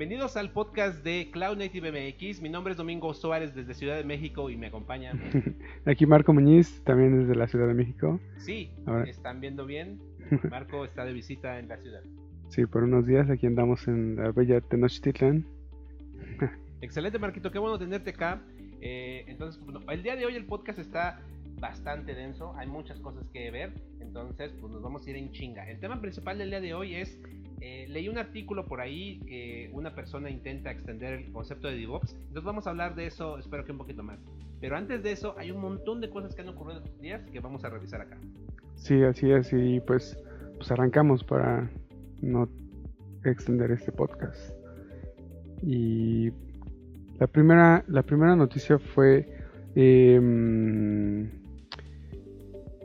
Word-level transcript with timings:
Bienvenidos 0.00 0.38
al 0.38 0.50
podcast 0.50 1.04
de 1.04 1.28
Cloud 1.30 1.58
Native 1.58 1.92
MX. 1.92 2.40
Mi 2.40 2.48
nombre 2.48 2.70
es 2.70 2.78
Domingo 2.78 3.12
Suárez 3.12 3.54
desde 3.54 3.74
Ciudad 3.74 3.96
de 3.96 4.04
México 4.04 4.48
y 4.48 4.56
me 4.56 4.68
acompaña. 4.68 5.12
Aquí 5.84 6.06
Marco 6.06 6.32
Muñiz, 6.32 6.82
también 6.84 7.20
desde 7.20 7.34
la 7.34 7.46
Ciudad 7.46 7.68
de 7.68 7.74
México. 7.74 8.18
Sí, 8.38 8.70
están 9.06 9.42
viendo 9.42 9.66
bien. 9.66 10.00
Marco 10.50 10.86
está 10.86 11.04
de 11.04 11.12
visita 11.12 11.58
en 11.58 11.68
la 11.68 11.76
ciudad. 11.76 12.00
Sí, 12.48 12.64
por 12.64 12.84
unos 12.84 13.06
días 13.06 13.28
aquí 13.28 13.46
andamos 13.46 13.86
en 13.88 14.16
la 14.16 14.32
bella 14.32 14.62
Tenochtitlan. 14.62 15.44
Excelente, 16.80 17.18
Marquito, 17.18 17.50
qué 17.50 17.58
bueno 17.58 17.78
tenerte 17.78 18.08
acá. 18.08 18.40
Eh, 18.80 19.26
entonces, 19.26 19.62
el 19.90 20.02
día 20.02 20.16
de 20.16 20.24
hoy 20.24 20.34
el 20.34 20.46
podcast 20.46 20.78
está 20.78 21.20
bastante 21.60 22.14
denso, 22.14 22.54
hay 22.56 22.66
muchas 22.66 22.98
cosas 23.00 23.24
que 23.32 23.50
ver, 23.50 23.72
entonces 24.00 24.52
pues 24.60 24.72
nos 24.72 24.82
vamos 24.82 25.06
a 25.06 25.10
ir 25.10 25.16
en 25.16 25.30
chinga. 25.30 25.68
El 25.68 25.78
tema 25.78 26.00
principal 26.00 26.38
del 26.38 26.50
día 26.50 26.60
de 26.60 26.74
hoy 26.74 26.94
es 26.96 27.20
eh, 27.60 27.86
leí 27.88 28.08
un 28.08 28.16
artículo 28.16 28.64
por 28.64 28.80
ahí 28.80 29.20
que 29.26 29.70
una 29.74 29.94
persona 29.94 30.30
intenta 30.30 30.70
extender 30.70 31.12
el 31.12 31.32
concepto 31.32 31.68
de 31.68 31.76
DevOps. 31.76 32.14
Entonces 32.14 32.44
vamos 32.44 32.66
a 32.66 32.70
hablar 32.70 32.94
de 32.94 33.06
eso, 33.06 33.38
espero 33.38 33.64
que 33.64 33.72
un 33.72 33.78
poquito 33.78 34.02
más. 34.02 34.18
Pero 34.60 34.76
antes 34.76 35.02
de 35.02 35.12
eso, 35.12 35.34
hay 35.38 35.50
un 35.50 35.60
montón 35.60 36.00
de 36.00 36.08
cosas 36.08 36.34
que 36.34 36.40
han 36.40 36.48
ocurrido 36.48 36.80
estos 36.80 37.00
días 37.00 37.22
que 37.30 37.40
vamos 37.40 37.64
a 37.64 37.68
revisar 37.68 38.00
acá. 38.00 38.16
Sí, 38.76 39.02
así 39.02 39.30
es. 39.30 39.52
Y 39.52 39.80
pues, 39.80 40.16
pues 40.56 40.70
arrancamos 40.70 41.22
para 41.22 41.70
no 42.22 42.48
extender 43.24 43.70
este 43.72 43.92
podcast. 43.92 44.54
Y 45.62 46.30
la 47.18 47.26
primera, 47.26 47.84
la 47.88 48.02
primera 48.02 48.34
noticia 48.36 48.78
fue... 48.78 49.26
Em, 49.74 51.39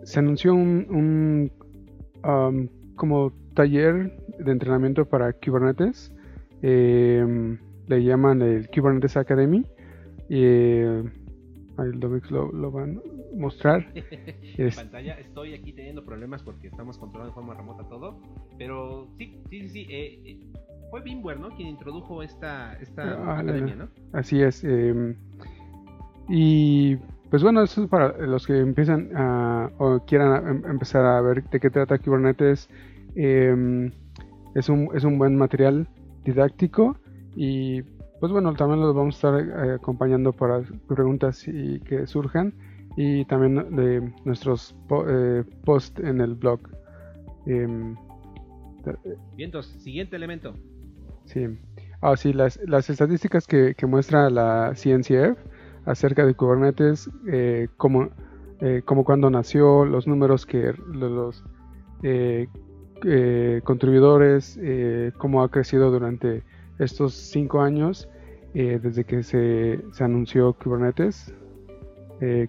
se 0.05 0.20
anunció 0.20 0.54
un, 0.54 1.52
um, 2.23 2.68
como 2.96 3.34
taller 3.55 4.16
de 4.38 4.52
entrenamiento 4.52 5.05
para 5.05 5.34
Kubernetes. 5.34 6.13
Em, 6.62 7.58
le 7.88 8.04
llaman 8.04 8.41
el 8.41 8.70
Kubernetes 8.70 9.18
Academy. 9.18 9.65
Eh, 10.30 11.04
ahí 11.77 11.91
lo, 11.93 12.52
lo, 12.52 12.71
van 12.71 12.98
a 12.98 13.38
mostrar. 13.38 13.88
en 13.96 14.76
pantalla 14.76 15.20
estoy 15.20 15.54
aquí 15.55 15.74
teniendo 15.74 16.05
problemas 16.05 16.43
porque 16.43 16.68
estamos 16.68 16.98
controlando 16.99 17.32
de 17.32 17.35
forma 17.35 17.55
remota 17.55 17.87
todo. 17.90 18.21
Pero 18.60 19.10
sí, 19.18 19.41
sí, 19.49 19.70
sí, 19.70 19.87
eh, 19.90 20.21
eh, 20.24 20.40
fue 20.91 21.02
Bimware, 21.02 21.40
¿no? 21.40 21.49
Quien 21.49 21.70
introdujo 21.70 22.21
esta, 22.21 22.74
esta 22.76 23.04
ah, 23.26 23.40
academia, 23.40 23.76
¿no? 23.76 23.90
Así 24.13 24.41
es. 24.41 24.63
Em, 24.63 25.15
y 26.30 26.98
pues 27.29 27.43
bueno, 27.43 27.63
eso 27.63 27.84
es 27.84 27.90
para 27.90 28.18
los 28.26 28.45
que 28.45 28.59
empiezan 28.59 29.09
a, 29.15 29.70
o 29.77 29.99
quieran 30.05 30.48
em, 30.48 30.71
empezar 30.71 31.05
a 31.05 31.21
ver 31.21 31.43
de 31.49 31.59
qué 31.59 31.70
trata 31.70 31.98
Kubernetes. 31.98 32.70
Eh, 33.15 33.91
es 34.55 34.70
un, 34.70 34.90
es 34.95 35.04
un 35.04 35.18
buen 35.18 35.37
material 35.37 35.87
didáctico 36.23 36.98
y 37.35 37.81
pues 38.20 38.31
bueno, 38.31 38.53
también 38.53 38.79
los 38.79 38.96
vamos 38.96 39.15
a 39.15 39.18
estar 39.18 39.68
eh, 39.68 39.73
acompañando 39.73 40.31
para 40.31 40.62
preguntas 40.87 41.48
y 41.48 41.79
que 41.81 42.07
surjan 42.07 42.53
y 42.96 43.26
también 43.26 43.76
de 43.76 44.13
nuestros 44.23 44.76
eh, 45.07 45.43
posts 45.65 45.99
en 46.03 46.21
el 46.21 46.35
blog. 46.35 46.59
Em, 47.46 47.96
Bien, 49.35 49.48
entonces, 49.48 49.81
siguiente 49.81 50.15
elemento. 50.15 50.53
Sí. 51.26 51.46
Ah, 52.01 52.15
sí, 52.15 52.34
las, 52.34 52.59
las 52.68 52.90
estadísticas 52.90 53.48
que, 53.48 53.73
que, 53.76 53.87
muestra 53.87 54.29
la 54.29 54.73
CNCF 54.76 55.40
acerca 55.86 56.26
de 56.26 56.34
Kubernetes, 56.34 57.10
eh, 57.28 57.68
como, 57.78 58.10
eh, 58.60 58.82
como 58.86 59.04
cuando 59.04 59.30
nació, 59.30 59.86
los 59.86 60.08
números 60.08 60.46
que 60.46 60.74
los, 60.92 61.44
eh, 62.04 62.48
contribuidores, 63.64 64.59
cómo 65.18 65.44
ha 65.44 65.52
crecido 65.52 65.92
durante 65.92 66.44
estos 66.80 67.14
cinco 67.14 67.62
años 67.62 68.09
desde 68.53 69.03
que 69.03 69.22
se, 69.22 69.81
se, 69.92 70.03
anunció 70.03 70.53
Kubernetes 70.53 71.34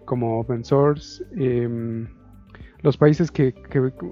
como 0.05 0.39
open 0.39 0.65
source, 0.65 1.23
em, 1.33 2.07
los 2.83 2.97
países 2.97 3.31
que, 3.31 3.53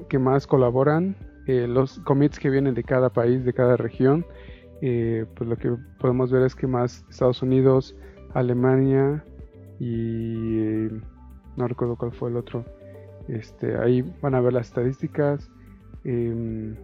que, 0.08 0.18
más 0.18 0.46
colaboran, 0.46 1.16
los 1.46 2.00
commits 2.00 2.38
que 2.38 2.50
vienen 2.50 2.74
de 2.74 2.82
cada 2.82 3.10
país, 3.10 3.44
de 3.44 3.52
cada 3.54 3.76
región, 3.76 4.26
pues 4.80 5.48
lo 5.48 5.56
que 5.56 5.76
podemos 6.00 6.32
ver 6.32 6.42
es 6.42 6.54
que 6.54 6.66
más 6.66 7.06
Estados 7.08 7.42
Unidos, 7.42 7.96
Alemania 8.34 9.24
y 9.80 10.88
no 11.56 11.68
recuerdo 11.68 11.96
cuál 11.96 12.12
fue 12.12 12.30
el 12.30 12.36
otro. 12.36 12.64
Este, 13.28 13.76
ahí 13.76 14.02
van 14.20 14.34
a 14.34 14.40
ver 14.40 14.52
las 14.52 14.68
estadísticas. 14.68 15.50
Em, 16.04 16.76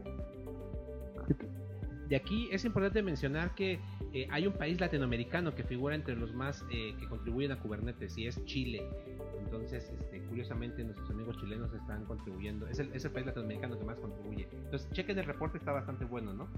de 2.09 2.17
aquí 2.17 2.49
es 2.51 2.65
importante 2.65 3.03
mencionar 3.03 3.55
que 3.55 3.79
eh, 4.13 4.27
hay 4.31 4.47
un 4.47 4.55
país 4.55 4.81
latinoamericano 4.81 5.55
que 5.55 5.63
figura 5.63 5.95
entre 5.95 6.17
los 6.17 6.35
más 6.35 6.65
eh, 6.73 6.95
que 6.99 7.09
contribuyen 7.09 7.53
a 7.53 7.61
Kubernetes 7.61 8.19
y 8.19 8.27
es 8.27 8.45
Chile. 8.47 8.83
Entonces, 9.45 9.93
este, 9.97 10.21
curiosamente, 10.23 10.83
nuestros 10.83 11.09
amigos 11.11 11.37
chilenos 11.39 11.73
están 11.73 12.05
contribuyendo. 12.07 12.67
Es 12.67 12.81
el, 12.81 12.89
país 12.89 13.27
latinoamericano 13.27 13.79
que 13.79 13.85
más 13.85 13.99
contribuye. 13.99 14.49
Entonces, 14.53 14.91
chequen 14.93 15.19
el 15.19 15.25
reporte, 15.25 15.59
está 15.59 15.73
bastante 15.73 16.05
bueno, 16.05 16.33
¿no? 16.33 16.49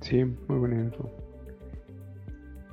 Sí, 0.00 0.24
muy 0.24 0.58
buena 0.58 0.80
info. 0.80 1.10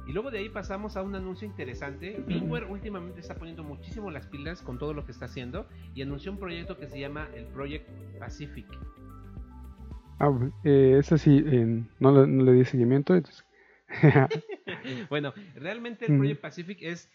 Y 0.07 0.13
luego 0.13 0.31
de 0.31 0.40
ahí 0.40 0.47
pasamos 0.47 0.95
a 0.95 1.03
un 1.03 1.16
anuncio 1.16 1.45
interesante. 1.45 2.23
VMware 2.25 2.66
últimamente 2.69 3.19
está 3.19 3.35
poniendo 3.35 3.63
muchísimo 3.63 4.09
las 4.09 4.25
pilas 4.25 4.62
con 4.62 4.79
todo 4.79 4.94
lo 4.94 5.06
que 5.06 5.12
está 5.12 5.25
haciendo 5.25 5.68
y 5.94 6.01
anunció 6.01 6.31
un 6.31 6.40
proyecto 6.40 6.78
que 6.78 6.88
se 6.88 6.97
llama 6.97 7.28
el 7.35 7.45
Project 7.47 7.90
Pacific. 8.17 8.66
Ah, 10.19 10.31
eh, 10.63 10.96
eso 10.97 11.17
sí, 11.17 11.44
no, 12.00 12.25
le, 12.25 12.53
di 12.53 12.63
seguimiento. 12.63 13.13
bueno, 15.09 15.34
realmente 15.56 16.06
el 16.06 16.17
Project 16.17 16.41
Pacific 16.41 16.78
es... 16.81 17.12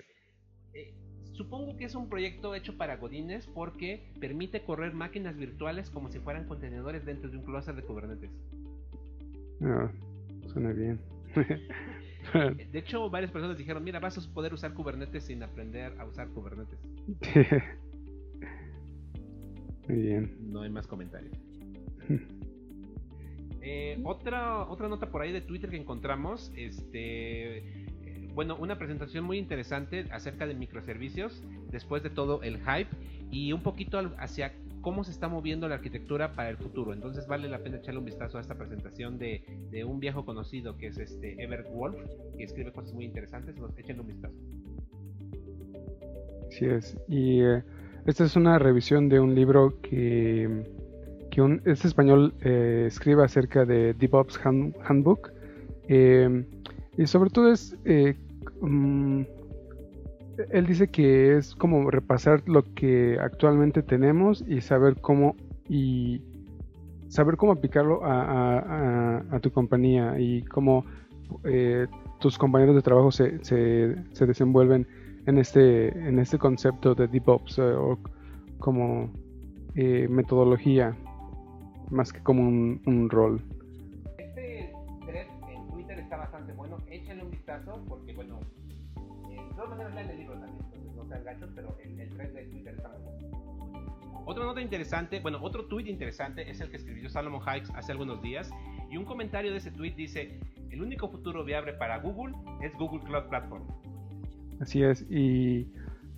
Eh, 0.74 0.94
supongo 1.32 1.78
que 1.78 1.86
es 1.86 1.94
un 1.94 2.10
proyecto 2.10 2.54
hecho 2.54 2.76
para 2.76 2.98
Godines 2.98 3.46
porque 3.46 4.12
permite 4.20 4.64
correr 4.64 4.92
máquinas 4.92 5.36
virtuales 5.38 5.88
como 5.88 6.10
si 6.10 6.18
fueran 6.18 6.46
contenedores 6.46 7.06
dentro 7.06 7.30
de 7.30 7.38
un 7.38 7.44
cluster 7.44 7.74
de 7.74 7.82
Kubernetes. 7.82 8.30
Ah, 9.62 9.90
suena 10.52 10.72
bien. 10.72 11.00
de 12.72 12.78
hecho, 12.78 13.10
varias 13.10 13.30
personas 13.30 13.58
dijeron, 13.58 13.84
mira, 13.84 14.00
vas 14.00 14.18
a 14.18 14.34
poder 14.34 14.54
usar 14.54 14.74
Kubernetes 14.74 15.24
sin 15.24 15.42
aprender 15.42 15.98
a 15.98 16.04
usar 16.06 16.28
Kubernetes. 16.28 16.78
Muy 19.88 19.98
bien. 20.00 20.36
No 20.40 20.62
hay 20.62 20.70
más 20.70 20.86
comentarios. 20.86 21.36
Eh, 23.64 24.00
otra, 24.02 24.68
otra 24.68 24.88
nota 24.88 25.12
por 25.12 25.22
ahí 25.22 25.30
de 25.30 25.40
Twitter 25.40 25.70
que 25.70 25.76
encontramos, 25.76 26.50
este, 26.56 27.58
eh, 27.58 28.28
bueno, 28.34 28.56
una 28.56 28.76
presentación 28.76 29.24
muy 29.24 29.38
interesante 29.38 30.06
acerca 30.10 30.48
de 30.48 30.54
microservicios, 30.54 31.44
después 31.70 32.02
de 32.02 32.10
todo 32.10 32.42
el 32.42 32.58
hype, 32.58 32.90
y 33.30 33.52
un 33.52 33.62
poquito 33.62 33.98
hacia 34.18 34.52
cómo 34.82 35.04
se 35.04 35.10
está 35.10 35.28
moviendo 35.28 35.68
la 35.68 35.76
arquitectura 35.76 36.34
para 36.34 36.50
el 36.50 36.58
futuro. 36.58 36.92
Entonces 36.92 37.26
vale 37.26 37.48
la 37.48 37.58
pena 37.58 37.78
echarle 37.78 38.00
un 38.00 38.04
vistazo 38.04 38.36
a 38.36 38.40
esta 38.42 38.56
presentación 38.56 39.18
de, 39.18 39.42
un 39.86 39.98
viejo 39.98 40.26
conocido 40.26 40.76
que 40.76 40.88
es 40.88 40.98
este 40.98 41.42
Everett 41.42 41.72
Wolf, 41.72 41.96
que 42.36 42.44
escribe 42.44 42.72
cosas 42.72 42.92
muy 42.92 43.06
interesantes, 43.06 43.56
nos 43.56 43.76
echen 43.78 43.98
un 43.98 44.06
vistazo. 44.06 44.34
Sí 46.50 46.66
es, 46.66 46.98
y 47.08 47.40
eh, 47.40 47.62
esta 48.04 48.24
es 48.24 48.36
una 48.36 48.58
revisión 48.58 49.08
de 49.08 49.20
un 49.20 49.34
libro 49.34 49.80
que 49.80 50.66
que 51.32 51.40
un, 51.40 51.62
este 51.64 51.88
español 51.88 52.34
eh, 52.42 52.84
escribe 52.86 53.24
acerca 53.24 53.64
de 53.64 53.94
DevOps 53.94 54.38
Handbook. 54.44 55.32
Eh, 55.88 56.44
y 56.98 57.06
sobre 57.06 57.30
todo 57.30 57.50
es, 57.50 57.74
eh, 57.86 58.14
mm, 58.60 59.22
él 60.50 60.66
dice 60.66 60.88
que 60.88 61.36
es 61.36 61.54
como 61.54 61.90
repasar 61.90 62.42
lo 62.46 62.62
que 62.74 63.18
actualmente 63.20 63.82
tenemos 63.82 64.44
y 64.46 64.60
saber 64.60 65.00
cómo 65.00 65.36
y 65.68 66.22
saber 67.08 67.36
cómo 67.36 67.52
aplicarlo 67.52 68.00
a, 68.02 69.38
tu 69.42 69.50
compañía 69.50 70.18
y 70.18 70.42
cómo 70.42 70.84
tus 72.20 72.38
compañeros 72.38 72.74
de 72.74 72.82
trabajo 72.82 73.10
se, 73.10 73.44
se, 73.44 73.96
se, 74.12 74.26
desenvuelven 74.26 74.86
en 75.26 75.38
este, 75.38 75.88
en 76.08 76.18
este 76.18 76.38
concepto 76.38 76.94
de 76.94 77.08
DevOps 77.08 77.58
o 77.58 77.98
como 78.58 79.10
metodología 79.74 80.96
más 81.92 82.12
que 82.12 82.20
como 82.20 82.48
un, 82.48 83.08
rol. 83.10 83.42
Otra 94.32 94.46
nota 94.46 94.62
interesante, 94.62 95.20
bueno, 95.20 95.38
otro 95.42 95.66
tweet 95.66 95.84
interesante 95.90 96.50
es 96.50 96.58
el 96.62 96.70
que 96.70 96.78
escribió 96.78 97.10
Salomon 97.10 97.42
Hikes 97.42 97.70
hace 97.74 97.92
algunos 97.92 98.22
días 98.22 98.50
y 98.90 98.96
un 98.96 99.04
comentario 99.04 99.50
de 99.50 99.58
ese 99.58 99.70
tweet 99.70 99.92
dice, 99.94 100.40
el 100.70 100.80
único 100.80 101.10
futuro 101.10 101.44
viable 101.44 101.74
para 101.74 101.98
Google 101.98 102.34
es 102.62 102.72
Google 102.78 103.04
Cloud 103.04 103.28
Platform. 103.28 103.62
Así 104.58 104.82
es, 104.82 105.04
y 105.10 105.70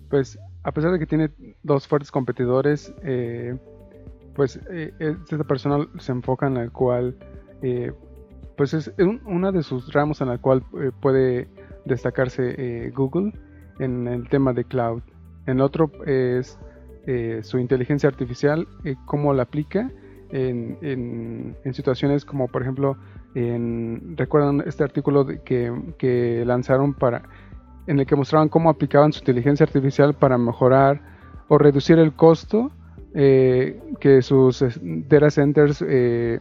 pues 0.09 0.39
a 0.63 0.71
pesar 0.71 0.93
de 0.93 0.99
que 0.99 1.05
tiene 1.05 1.29
dos 1.61 1.89
fuertes 1.89 2.09
competidores, 2.09 2.95
eh, 3.03 3.59
pues 4.33 4.61
eh, 4.71 4.93
esta 4.99 5.43
persona 5.43 5.85
se 5.99 6.13
enfoca 6.13 6.47
en 6.47 6.53
la 6.53 6.69
cual 6.69 7.17
eh, 7.61 7.91
pues 8.55 8.73
es 8.73 8.93
una 9.25 9.51
de 9.51 9.61
sus 9.61 9.91
ramos 9.91 10.21
en 10.21 10.29
la 10.29 10.37
cual 10.37 10.63
eh, 10.81 10.91
puede 11.01 11.49
destacarse 11.83 12.93
Google 12.95 13.33
en 13.79 14.07
el 14.07 14.29
tema 14.29 14.53
de 14.53 14.63
cloud. 14.63 15.03
En 15.47 15.59
otro 15.59 15.91
es 16.05 16.57
su 17.41 17.59
inteligencia 17.59 18.09
artificial, 18.09 18.67
cómo 19.05 19.33
la 19.33 19.43
aplica 19.43 19.91
en, 20.31 20.77
en, 21.63 21.73
situaciones 21.73 22.25
como 22.25 22.47
por 22.47 22.61
ejemplo, 22.61 22.97
en, 23.35 24.15
recuerdan 24.17 24.63
este 24.65 24.83
artículo 24.83 25.27
que, 25.27 25.71
que 25.97 26.43
lanzaron 26.45 26.93
para 26.93 27.23
en 27.87 27.99
el 27.99 28.05
que 28.05 28.15
mostraban 28.15 28.49
cómo 28.49 28.69
aplicaban 28.69 29.13
su 29.13 29.19
inteligencia 29.19 29.65
artificial 29.65 30.13
para 30.13 30.37
mejorar 30.37 31.01
o 31.47 31.57
reducir 31.57 31.99
el 31.99 32.13
costo 32.13 32.71
eh, 33.13 33.79
que 33.99 34.21
sus 34.21 34.63
data 35.07 35.29
centers 35.29 35.83
eh, 35.87 36.39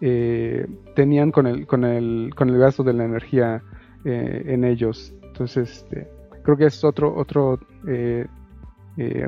eh, 0.00 0.66
tenían 0.94 1.30
con 1.30 1.46
el, 1.46 1.66
con, 1.66 1.84
el, 1.84 2.32
con 2.34 2.48
el 2.48 2.58
gasto 2.58 2.82
de 2.82 2.92
la 2.94 3.04
energía 3.04 3.62
en 4.04 4.62
ellos. 4.62 5.12
Entonces, 5.20 5.78
este, 5.78 6.06
creo 6.44 6.56
que 6.56 6.66
es 6.66 6.84
otro, 6.84 7.12
otro 7.16 7.58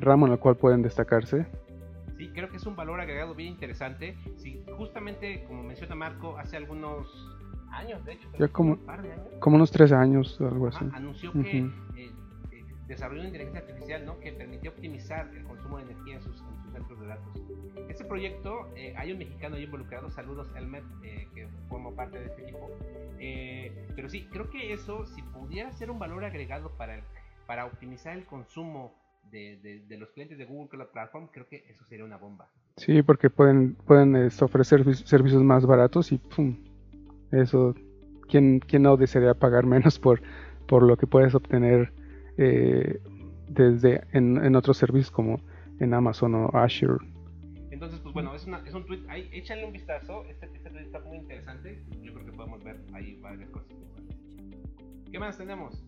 ramo 0.01 0.27
en 0.27 0.33
el 0.33 0.39
cual 0.39 0.57
pueden 0.57 0.83
destacarse. 0.83 1.47
Sí, 2.17 2.31
creo 2.35 2.51
que 2.51 2.57
es 2.57 2.67
un 2.67 2.75
valor 2.75 3.01
agregado 3.01 3.35
bien 3.35 3.53
interesante. 3.53 4.17
Sí, 4.37 4.65
justamente, 4.77 5.45
como 5.45 5.63
menciona 5.63 5.95
Marco, 5.95 6.37
hace 6.37 6.57
algunos 6.57 7.07
años, 7.71 8.05
de 8.05 8.15
hecho, 8.15 8.29
ya 8.39 8.49
como, 8.49 8.79
como 9.39 9.57
unos 9.57 9.71
tres 9.71 9.93
años 9.93 10.41
o 10.41 10.49
algo 10.49 10.69
así. 10.69 10.85
anunció 10.93 11.33
que 11.33 11.71
desarrolló 12.89 13.21
una 13.21 13.29
inteligencia 13.29 13.61
artificial 13.61 14.05
¿no? 14.07 14.19
que 14.19 14.33
permitió 14.33 14.71
optimizar 14.71 15.29
el 15.35 15.45
consumo 15.45 15.77
de 15.77 15.85
energía 15.85 16.15
en 16.17 16.23
sus, 16.23 16.43
centros 16.73 17.01
de 17.01 17.07
datos. 17.07 17.43
Este 17.89 18.05
proyecto, 18.05 18.71
eh, 18.77 18.95
hay 18.97 19.13
un 19.13 19.19
mexicano 19.19 19.57
ahí 19.57 19.65
involucrado, 19.65 20.11
saludos 20.11 20.51
Elmer, 20.57 20.83
eh, 21.03 21.29
que 21.35 21.49
forma 21.69 21.95
parte 21.95 22.19
de 22.19 22.27
este 22.27 22.43
equipo. 22.43 22.71
Eh, 23.19 23.87
pero 23.95 24.09
sí, 24.09 24.29
creo 24.31 24.51
que 24.51 24.73
eso, 24.73 25.07
si 25.07 25.23
pudiera 25.23 25.73
ser 25.73 25.91
un 25.91 25.99
valor 25.99 26.25
agregado 26.25 26.71
para, 26.77 27.03
para 27.47 27.67
optimizar 27.67 28.17
el 28.17 28.27
consumo 28.27 28.95
de, 29.31 29.85
de, 29.87 29.99
los 29.99 30.11
clientes 30.11 30.39
de 30.39 30.45
Google 30.45 30.69
Cloud 30.69 30.89
Platform, 30.93 31.29
creo 31.33 31.47
que 31.49 31.65
eso 31.69 31.85
sería 31.85 32.05
una 32.05 32.17
bomba. 32.17 32.49
Sí, 32.77 33.03
porque 33.03 33.31
pueden, 33.31 33.75
pueden 33.75 34.17
este, 34.17 34.45
ofrecer 34.45 34.85
servicios 34.97 35.43
más 35.43 35.67
baratos 35.67 36.13
y 36.13 36.19
¡pum! 36.19 36.57
Eso, 37.33 37.75
¿quién, 38.29 38.61
¿quién 38.61 38.83
no 38.83 38.97
desearía 38.97 39.35
pagar 39.35 39.67
menos 39.67 39.99
por, 39.99 40.23
por 40.67 40.83
lo 40.83 40.97
que 40.97 41.07
puedes 41.07 41.35
obtener 41.35 41.93
eh, 42.37 43.01
desde 43.49 44.03
en, 44.13 44.55
otros 44.55 44.77
servicios 44.77 45.11
como 45.11 45.41
en 45.81 45.95
Amazon 45.95 46.35
o 46.35 46.51
Azure. 46.55 47.05
Entonces, 47.71 48.01
pues 48.01 48.13
bueno, 48.13 48.35
es, 48.35 48.47
un 48.47 48.87
tweet, 48.87 49.01
ahí, 49.09 49.29
échale 49.33 49.65
un 49.65 49.73
vistazo, 49.73 50.25
este, 50.27 50.47
este, 50.47 50.71
tweet 50.71 50.83
está 50.83 51.01
muy 51.01 51.19
interesante, 51.19 51.83
yo 52.03 52.13
creo 52.13 52.27
que 52.27 52.33
podemos 52.33 52.63
ver 52.65 52.81
ahí 52.93 53.19
varias 53.21 53.49
cosas 53.51 53.69
¿Qué 55.11 55.19
más 55.19 55.39
tenemos? 55.39 55.83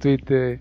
Tweet 0.00 0.60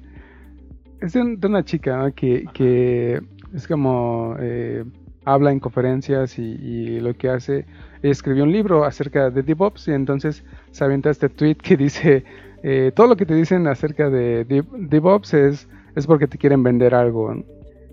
es 1.02 1.14
de, 1.14 1.22
una 1.22 1.64
chica 1.64 2.12
que, 2.12 2.46
que, 2.54 3.22
es 3.54 3.68
como 3.68 4.36
eh, 4.40 4.84
habla 5.26 5.52
en 5.52 5.60
conferencias 5.60 6.38
y, 6.40 7.00
lo 7.00 7.14
que 7.14 7.30
hace, 7.30 7.66
escribió 8.02 8.44
un 8.44 8.52
libro 8.52 8.86
acerca 8.86 9.30
de 9.30 9.44
DevOps 9.44 9.88
y 9.88 9.92
entonces 9.92 10.44
se 10.72 10.84
avienta 10.84 11.10
este 11.10 11.30
tweet 11.30 11.56
que 11.56 11.78
dice 11.86 12.24
eh, 12.64 12.92
todo 12.96 13.08
lo 13.08 13.16
que 13.16 13.26
te 13.26 13.36
dicen 13.36 13.68
acerca 13.68 14.10
de 14.10 14.46
DevOps 14.46 15.34
es, 15.34 15.70
es 15.96 16.08
porque 16.08 16.28
te 16.28 16.38
quieren 16.38 16.64
vender 16.64 16.96
algo. 16.96 17.34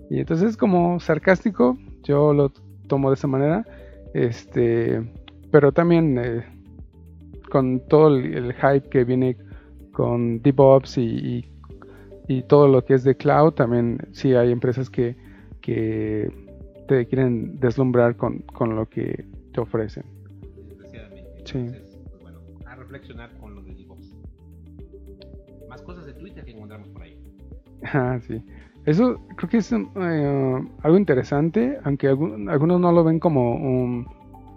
Y 0.09 0.19
entonces 0.19 0.51
es 0.51 0.57
como 0.57 0.99
sarcástico, 0.99 1.77
yo 2.03 2.33
lo 2.33 2.51
tomo 2.87 3.09
de 3.09 3.15
esa 3.15 3.27
manera. 3.27 3.65
Este, 4.13 5.01
pero 5.51 5.71
también 5.71 6.17
eh, 6.17 6.45
con 7.49 7.81
todo 7.87 8.07
el, 8.07 8.53
hype 8.53 8.89
que 8.89 9.03
viene 9.03 9.37
con 9.91 10.41
DevOps 10.41 10.97
y, 10.97 11.01
y, 11.01 11.45
todo 12.43 12.67
lo 12.67 12.83
que 12.83 12.95
es 12.95 13.03
de 13.03 13.15
cloud, 13.15 13.53
también 13.53 13.99
sí 14.11 14.33
hay 14.33 14.51
empresas 14.51 14.89
que, 14.89 15.15
que 15.61 16.31
te 16.87 17.05
quieren 17.07 17.59
deslumbrar 17.59 18.15
con, 18.15 18.39
con 18.39 18.75
lo 18.75 18.89
que 18.89 19.25
te 19.53 19.61
ofrecen. 19.61 20.03
Sí. 21.45 21.59
Entonces, 21.59 21.99
pues 22.09 22.21
bueno, 22.23 22.39
a 22.65 22.75
reflexionar 22.75 23.37
con 23.37 23.53
lo 23.53 23.61
de 23.61 23.75
cosas 25.83 26.05
de 26.05 26.13
Twitter 26.13 26.43
que 26.43 26.51
encontramos 26.51 26.89
por 26.89 27.03
ahí. 27.03 27.17
Ah, 27.93 28.19
sí. 28.25 28.41
Eso 28.85 29.19
creo 29.35 29.49
que 29.49 29.57
es 29.57 29.71
eh, 29.71 30.67
algo 30.81 30.97
interesante, 30.97 31.77
aunque 31.83 32.07
algunos 32.07 32.79
no 32.79 32.91
lo 32.91 33.03
ven 33.03 33.19
como 33.19 34.05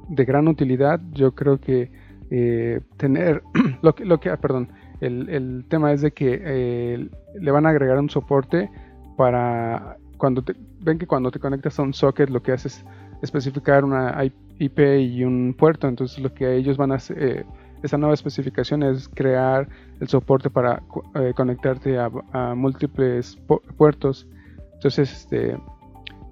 de 0.09 0.25
gran 0.25 0.49
utilidad. 0.49 1.01
Yo 1.13 1.35
creo 1.35 1.61
que 1.61 1.91
eh, 2.31 2.81
tener 2.97 3.43
lo 3.83 3.95
que, 3.95 4.05
lo 4.05 4.19
que 4.21 4.31
ah, 4.31 4.39
perdón, 4.39 4.69
el, 5.01 5.65
tema 5.69 5.93
es 5.93 6.03
de 6.03 6.11
que 6.13 6.41
eh, 6.43 7.09
le 7.39 7.51
van 7.51 7.67
a 7.67 7.71
agregar 7.71 7.99
un 7.99 8.11
soporte 8.11 8.71
para 9.17 9.97
cuando 10.17 10.43
te, 10.43 10.55
ven 10.81 10.99
que 10.99 11.07
cuando 11.07 11.31
te 11.31 11.39
conectas 11.39 11.79
a 11.79 11.83
un 11.83 11.95
socket 11.95 12.31
lo 12.31 12.43
que 12.43 12.53
haces 12.53 12.79
es 12.79 12.85
especificar 13.23 13.85
una 13.85 14.25
IP 14.59 14.79
y 15.01 15.25
un 15.25 15.55
puerto, 15.57 15.89
entonces 15.89 16.19
lo 16.19 16.33
que 16.35 16.57
ellos 16.57 16.77
van 16.77 16.93
a 16.93 16.97
hacer 16.97 17.47
esta 17.83 17.97
nueva 17.97 18.15
especificación 18.15 18.83
es 18.83 19.09
crear 19.09 19.69
el 20.01 20.09
soporte 20.09 20.51
para 20.51 20.83
eh, 21.15 21.33
conectarte 21.35 21.99
a, 21.99 22.55
múltiples 22.55 23.39
puertos. 23.77 24.27
Entonces, 24.75 25.13
este, 25.13 25.59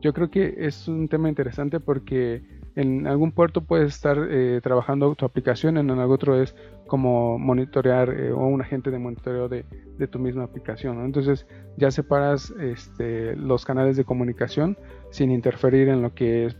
yo 0.02 0.12
creo 0.12 0.30
que 0.30 0.54
es 0.58 0.88
un 0.88 1.08
tema 1.08 1.28
interesante 1.28 1.80
porque 1.80 2.42
en 2.74 3.06
algún 3.06 3.32
puerto 3.32 3.62
puedes 3.62 3.94
estar 3.94 4.18
eh, 4.28 4.60
trabajando 4.62 5.14
tu 5.14 5.24
aplicación, 5.24 5.78
en 5.78 5.90
algún 5.90 6.14
otro 6.14 6.40
es 6.40 6.54
como 6.86 7.38
monitorear 7.38 8.10
eh, 8.10 8.32
o 8.32 8.46
un 8.46 8.60
agente 8.62 8.90
de 8.90 8.98
monitoreo 8.98 9.48
de, 9.48 9.64
tu 10.10 10.18
misma 10.18 10.44
aplicación. 10.44 11.04
Entonces 11.04 11.46
ya 11.76 11.90
separas 11.90 12.50
este, 12.60 13.34
los 13.36 13.64
canales 13.64 13.96
de 13.96 14.04
comunicación 14.04 14.76
sin 15.10 15.30
interferir 15.30 15.88
en 15.88 16.02
lo 16.02 16.14
que 16.14 16.46
es, 16.46 16.56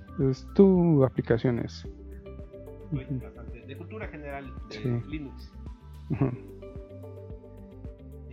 tu 0.54 1.04
aplicación. 1.04 1.60
Es 1.60 1.86
de 3.66 3.76
cultura 3.76 4.08
general 4.08 4.52
de 4.70 5.02
Linux. 5.08 5.52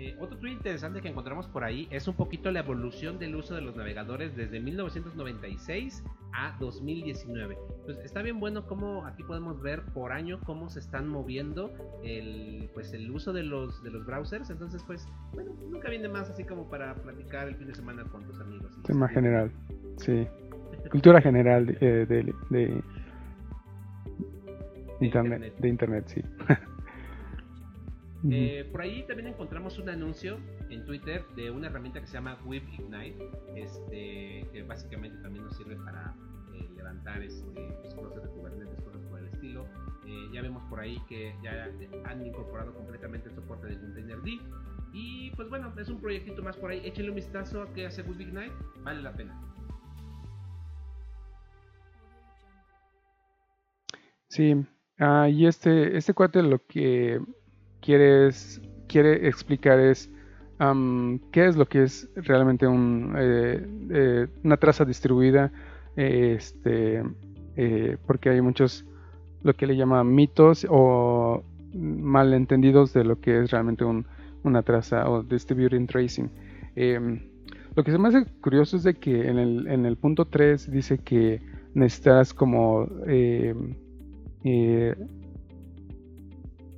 Eh, 0.03 0.17
otro 0.19 0.37
tweet 0.37 0.51
interesante 0.51 1.01
que 1.01 1.07
encontramos 1.07 1.47
por 1.47 1.63
ahí 1.63 1.87
es 1.89 2.09
un 2.09 2.15
poquito 2.15 2.51
la 2.51 2.59
evolución 2.59 3.19
del 3.19 3.37
uso 3.37 3.55
de 3.55 3.61
los 3.61 3.77
navegadores 3.77 4.35
desde 4.35 4.59
1996 4.59 6.03
a 6.33 6.57
2019. 6.59 7.57
Pues 7.85 7.99
está 7.99 8.21
bien 8.21 8.41
bueno 8.41 8.67
como 8.67 9.05
aquí 9.05 9.23
podemos 9.23 9.61
ver 9.61 9.81
por 9.93 10.11
año 10.11 10.41
cómo 10.41 10.67
se 10.67 10.79
están 10.79 11.07
moviendo 11.07 11.71
el, 12.03 12.69
pues 12.73 12.91
el 12.91 13.09
uso 13.11 13.31
de 13.31 13.43
los, 13.43 13.81
de 13.81 13.91
los 13.91 14.05
browsers. 14.05 14.49
Entonces, 14.49 14.83
pues, 14.85 15.07
bueno, 15.31 15.53
nunca 15.71 15.89
viene 15.89 16.09
más 16.09 16.29
así 16.29 16.43
como 16.43 16.69
para 16.69 16.95
platicar 16.95 17.47
el 17.47 17.55
fin 17.55 17.67
de 17.67 17.75
semana 17.75 18.03
con 18.03 18.25
tus 18.25 18.41
amigos. 18.41 18.77
Tema 18.83 19.07
general, 19.07 19.51
sí. 19.95 20.27
Cultura 20.91 21.21
general 21.21 21.77
eh, 21.79 22.05
de 22.09 22.83
internet, 24.99 25.55
De 25.59 25.69
internet, 25.69 26.03
sí. 26.07 26.21
Eh, 28.29 28.69
por 28.71 28.81
ahí 28.81 29.03
también 29.05 29.27
encontramos 29.27 29.77
un 29.79 29.89
anuncio 29.89 30.39
en 30.69 30.85
Twitter 30.85 31.25
de 31.35 31.51
una 31.51 31.67
herramienta 31.67 31.99
que 31.99 32.07
se 32.07 32.13
llama 32.13 32.39
Web 32.45 32.63
Ignite, 32.71 33.17
este, 33.55 34.47
que 34.51 34.63
básicamente 34.65 35.17
también 35.21 35.43
nos 35.43 35.57
sirve 35.57 35.75
para 35.77 36.15
eh, 36.53 36.69
levantar 36.75 37.21
este, 37.21 37.51
pues, 37.81 37.93
cosas 37.93 38.23
de 38.23 38.29
Kubernetes, 38.29 38.81
cosas 38.81 39.01
por 39.09 39.19
el 39.19 39.27
estilo. 39.27 39.65
Eh, 40.05 40.29
ya 40.33 40.41
vemos 40.41 40.63
por 40.69 40.79
ahí 40.79 40.97
que 41.09 41.35
ya 41.43 41.69
han 42.05 42.25
incorporado 42.25 42.73
completamente 42.73 43.29
el 43.29 43.35
soporte 43.35 43.67
de 43.67 43.79
Containerd. 43.79 44.23
Y 44.93 45.31
pues 45.31 45.49
bueno, 45.49 45.73
es 45.77 45.89
un 45.89 45.99
proyectito 45.99 46.43
más 46.43 46.55
por 46.55 46.71
ahí. 46.71 46.81
Échenle 46.85 47.09
un 47.09 47.15
vistazo 47.15 47.63
a 47.63 47.73
qué 47.73 47.87
hace 47.87 48.03
Web 48.03 48.21
Ignite, 48.21 48.53
vale 48.83 49.01
la 49.01 49.13
pena. 49.13 49.41
Sí, 54.27 54.65
Ah, 54.99 55.27
y 55.29 55.47
este, 55.47 55.97
este 55.97 56.13
cuate 56.13 56.43
lo 56.43 56.65
que 56.65 57.19
quiere, 57.83 58.29
quiere 58.87 59.27
explicar 59.27 59.79
es 59.79 60.09
qué 61.31 61.47
es 61.47 61.55
lo 61.55 61.65
que 61.65 61.83
es 61.83 62.09
realmente 62.15 62.65
un, 62.67 63.13
eh, 63.17 63.67
eh, 63.89 64.27
una 64.43 64.57
traza 64.57 64.85
distribuida, 64.85 65.51
este, 65.95 67.03
eh, 67.57 67.97
porque 68.07 68.29
hay 68.29 68.41
muchos, 68.41 68.85
lo 69.43 69.53
que 69.53 69.67
le 69.67 69.75
llama 69.75 70.03
mitos 70.03 70.65
o 70.69 71.43
malentendidos 71.73 72.93
de 72.93 73.03
lo 73.03 73.19
que 73.19 73.39
es 73.39 73.51
realmente 73.51 73.83
un, 73.83 74.05
una 74.43 74.61
traza 74.61 75.09
o 75.09 75.23
distributing 75.23 75.87
tracing. 75.87 76.29
Em, 76.75 77.19
lo 77.75 77.83
que 77.83 77.91
se 77.91 77.97
me 77.97 78.07
hace 78.07 78.25
curioso 78.39 78.77
es 78.77 78.83
de 78.83 78.93
que 78.93 79.27
en 79.27 79.39
el, 79.39 79.67
en 79.67 79.85
el 79.85 79.97
punto 79.97 80.25
3 80.25 80.71
dice 80.71 80.99
que 80.99 81.41
necesitas 81.73 82.33
como 82.33 82.87
em, 83.07 83.75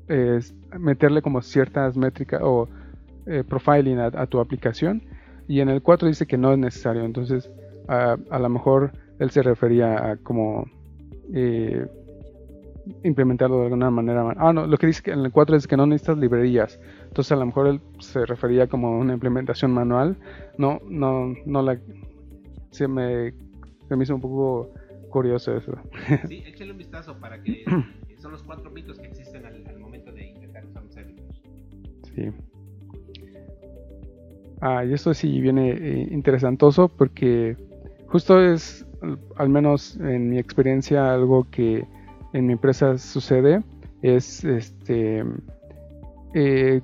y 0.10 0.78
meterle 0.78 1.22
como 1.22 1.42
ciertas 1.42 1.98
métricas 1.98 2.42
o 2.44 2.68
eh, 3.26 3.44
profiling 3.48 4.00
a, 4.00 4.26
tu 4.28 4.40
aplicación 4.40 5.02
y 5.48 5.60
en 5.60 5.70
el 5.70 5.82
4 5.82 6.08
dice 6.08 6.26
que 6.28 6.38
no 6.38 6.54
es 6.54 6.60
necesario 6.60 7.04
entonces 7.04 7.52
a, 7.88 8.18
lo 8.40 8.50
mejor 8.50 8.92
él 9.20 9.32
se 9.32 9.42
refería 9.42 10.12
a 10.12 10.18
como 10.18 10.66
eh, 11.34 11.88
implementarlo 13.04 13.58
de 13.58 13.64
alguna 13.66 13.90
manera. 13.90 14.34
Ah, 14.38 14.54
no, 14.54 14.68
lo 14.68 14.78
que 14.78 14.88
dice 14.88 15.02
que 15.02 15.12
en 15.12 15.20
el 15.20 15.32
4 15.32 15.56
es 15.56 15.68
que 15.68 15.78
no 15.78 15.86
necesitas 15.86 16.18
librerías. 16.18 16.80
Entonces 17.04 17.32
a 17.32 17.36
lo 17.36 17.46
mejor 17.46 17.68
él 17.68 17.82
se 18.00 18.26
refería 18.26 18.68
como 18.68 19.00
una 19.00 19.14
implementación 19.14 19.72
manual. 19.72 20.18
No, 20.58 20.80
no, 20.88 21.34
no 21.46 21.62
la... 21.62 21.80
Se 22.72 22.88
me, 22.88 23.34
se 23.88 23.96
me 23.96 24.04
hizo 24.04 24.16
un 24.16 24.22
poco 24.22 24.72
curioso 25.10 25.56
eso. 25.56 25.78
Sí, 26.28 26.44
échale 26.46 26.72
un 26.72 26.78
vistazo 26.78 27.18
para 27.20 27.42
que 27.42 27.64
son 28.26 28.32
los 28.32 28.42
cuatro 28.42 28.72
mitos 28.72 28.98
que 28.98 29.06
existen 29.06 29.46
al, 29.46 29.78
momento 29.78 30.12
de 30.12 30.26
intentar 30.26 30.66
usar 30.66 30.82
un 30.82 30.92
servidor. 30.92 31.26
Sí. 32.16 32.32
Ah, 34.62 34.84
y 34.84 34.94
esto 34.94 35.14
sí 35.14 35.40
viene 35.40 35.70
eh, 35.74 36.08
interesantoso 36.10 36.88
porque 36.88 37.56
justo 38.08 38.42
es, 38.42 38.84
al 39.36 39.50
menos 39.50 39.98
en 39.98 40.32
mi 40.32 40.40
experiencia, 40.40 41.14
algo 41.14 41.46
que 41.52 41.86
en 42.34 42.48
mi 42.48 42.54
empresa 42.54 42.98
sucede 42.98 43.62
es 44.02 44.44
este 44.44 45.24
eh, 46.34 46.82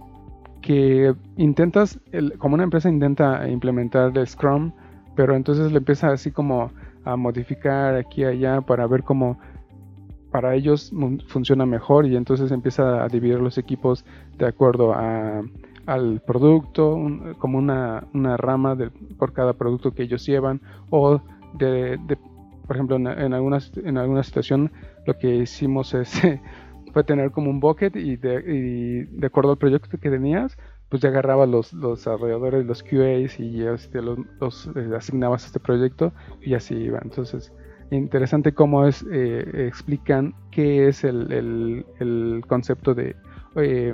que 0.62 1.16
intentas, 1.38 2.00
como 2.38 2.54
una 2.54 2.66
empresa 2.66 2.88
intenta 2.88 3.50
implementar 3.50 4.16
el 4.16 4.28
Scrum, 4.28 4.74
pero 5.16 5.36
entonces 5.36 5.72
le 5.72 5.80
empieza 5.80 6.12
así 6.12 6.30
como 6.30 6.72
a 7.04 7.16
modificar 7.16 7.96
aquí 7.96 8.22
y 8.22 8.26
allá 8.26 8.62
para 8.62 8.86
ver 8.86 9.02
cómo 9.02 9.40
para 10.32 10.56
ellos 10.56 10.92
funciona 11.28 11.66
mejor 11.66 12.06
y 12.06 12.16
entonces 12.16 12.52
empieza 12.52 13.04
a 13.04 13.08
dividir 13.08 13.40
los 13.40 13.58
equipos 13.58 14.06
de 14.38 14.48
acuerdo 14.48 14.94
a, 14.94 15.42
al 15.86 16.22
producto, 16.22 16.98
como 17.38 17.58
una, 17.58 18.08
una 18.14 18.38
rama 18.38 18.76
de, 18.76 18.90
por 18.90 19.34
cada 19.34 19.54
producto 19.54 19.94
que 19.94 20.04
ellos 20.04 20.26
llevan 20.26 20.62
o 20.90 21.22
de, 21.54 22.00
por 22.66 22.76
ejemplo 22.76 22.96
en, 22.96 23.08
en, 23.08 23.34
algunas, 23.34 23.72
en 23.78 23.98
alguna 23.98 24.24
situación 24.24 24.72
lo 25.06 25.18
que 25.18 25.36
hicimos 25.36 25.96
fue 26.94 27.04
tener 27.04 27.32
como 27.32 27.50
un 27.50 27.60
bucket 27.60 27.96
y 27.96 28.16
de, 28.16 29.08
de 29.10 29.28
acuerdo 29.28 29.52
al 29.52 29.58
proyecto 29.58 29.98
que 29.98 30.10
tenías 30.10 30.58
pues 30.92 31.02
ya 31.02 31.08
agarraba 31.08 31.46
los, 31.46 31.72
los 31.72 32.00
desarrolladores, 32.00 32.66
los 32.66 32.84
QAs 32.84 33.40
y 33.40 33.66
este, 33.66 34.02
los, 34.02 34.20
los 34.42 34.70
eh, 34.76 34.90
asignabas 34.94 35.44
a 35.44 35.48
este 35.48 35.62
proyecto 35.62 36.12
y 36.42 36.54
así 36.54 36.76
iba. 36.76 37.00
Entonces, 37.02 37.54
interesante 37.98 38.54
cómo 38.54 38.88
es, 38.88 39.06
eh, 39.12 39.68
explican 39.68 40.34
qué 40.52 40.88
es 40.88 41.04
el, 41.04 41.86
el, 42.00 42.44
concepto 42.48 42.94
de 42.94 43.16
eh, 43.56 43.94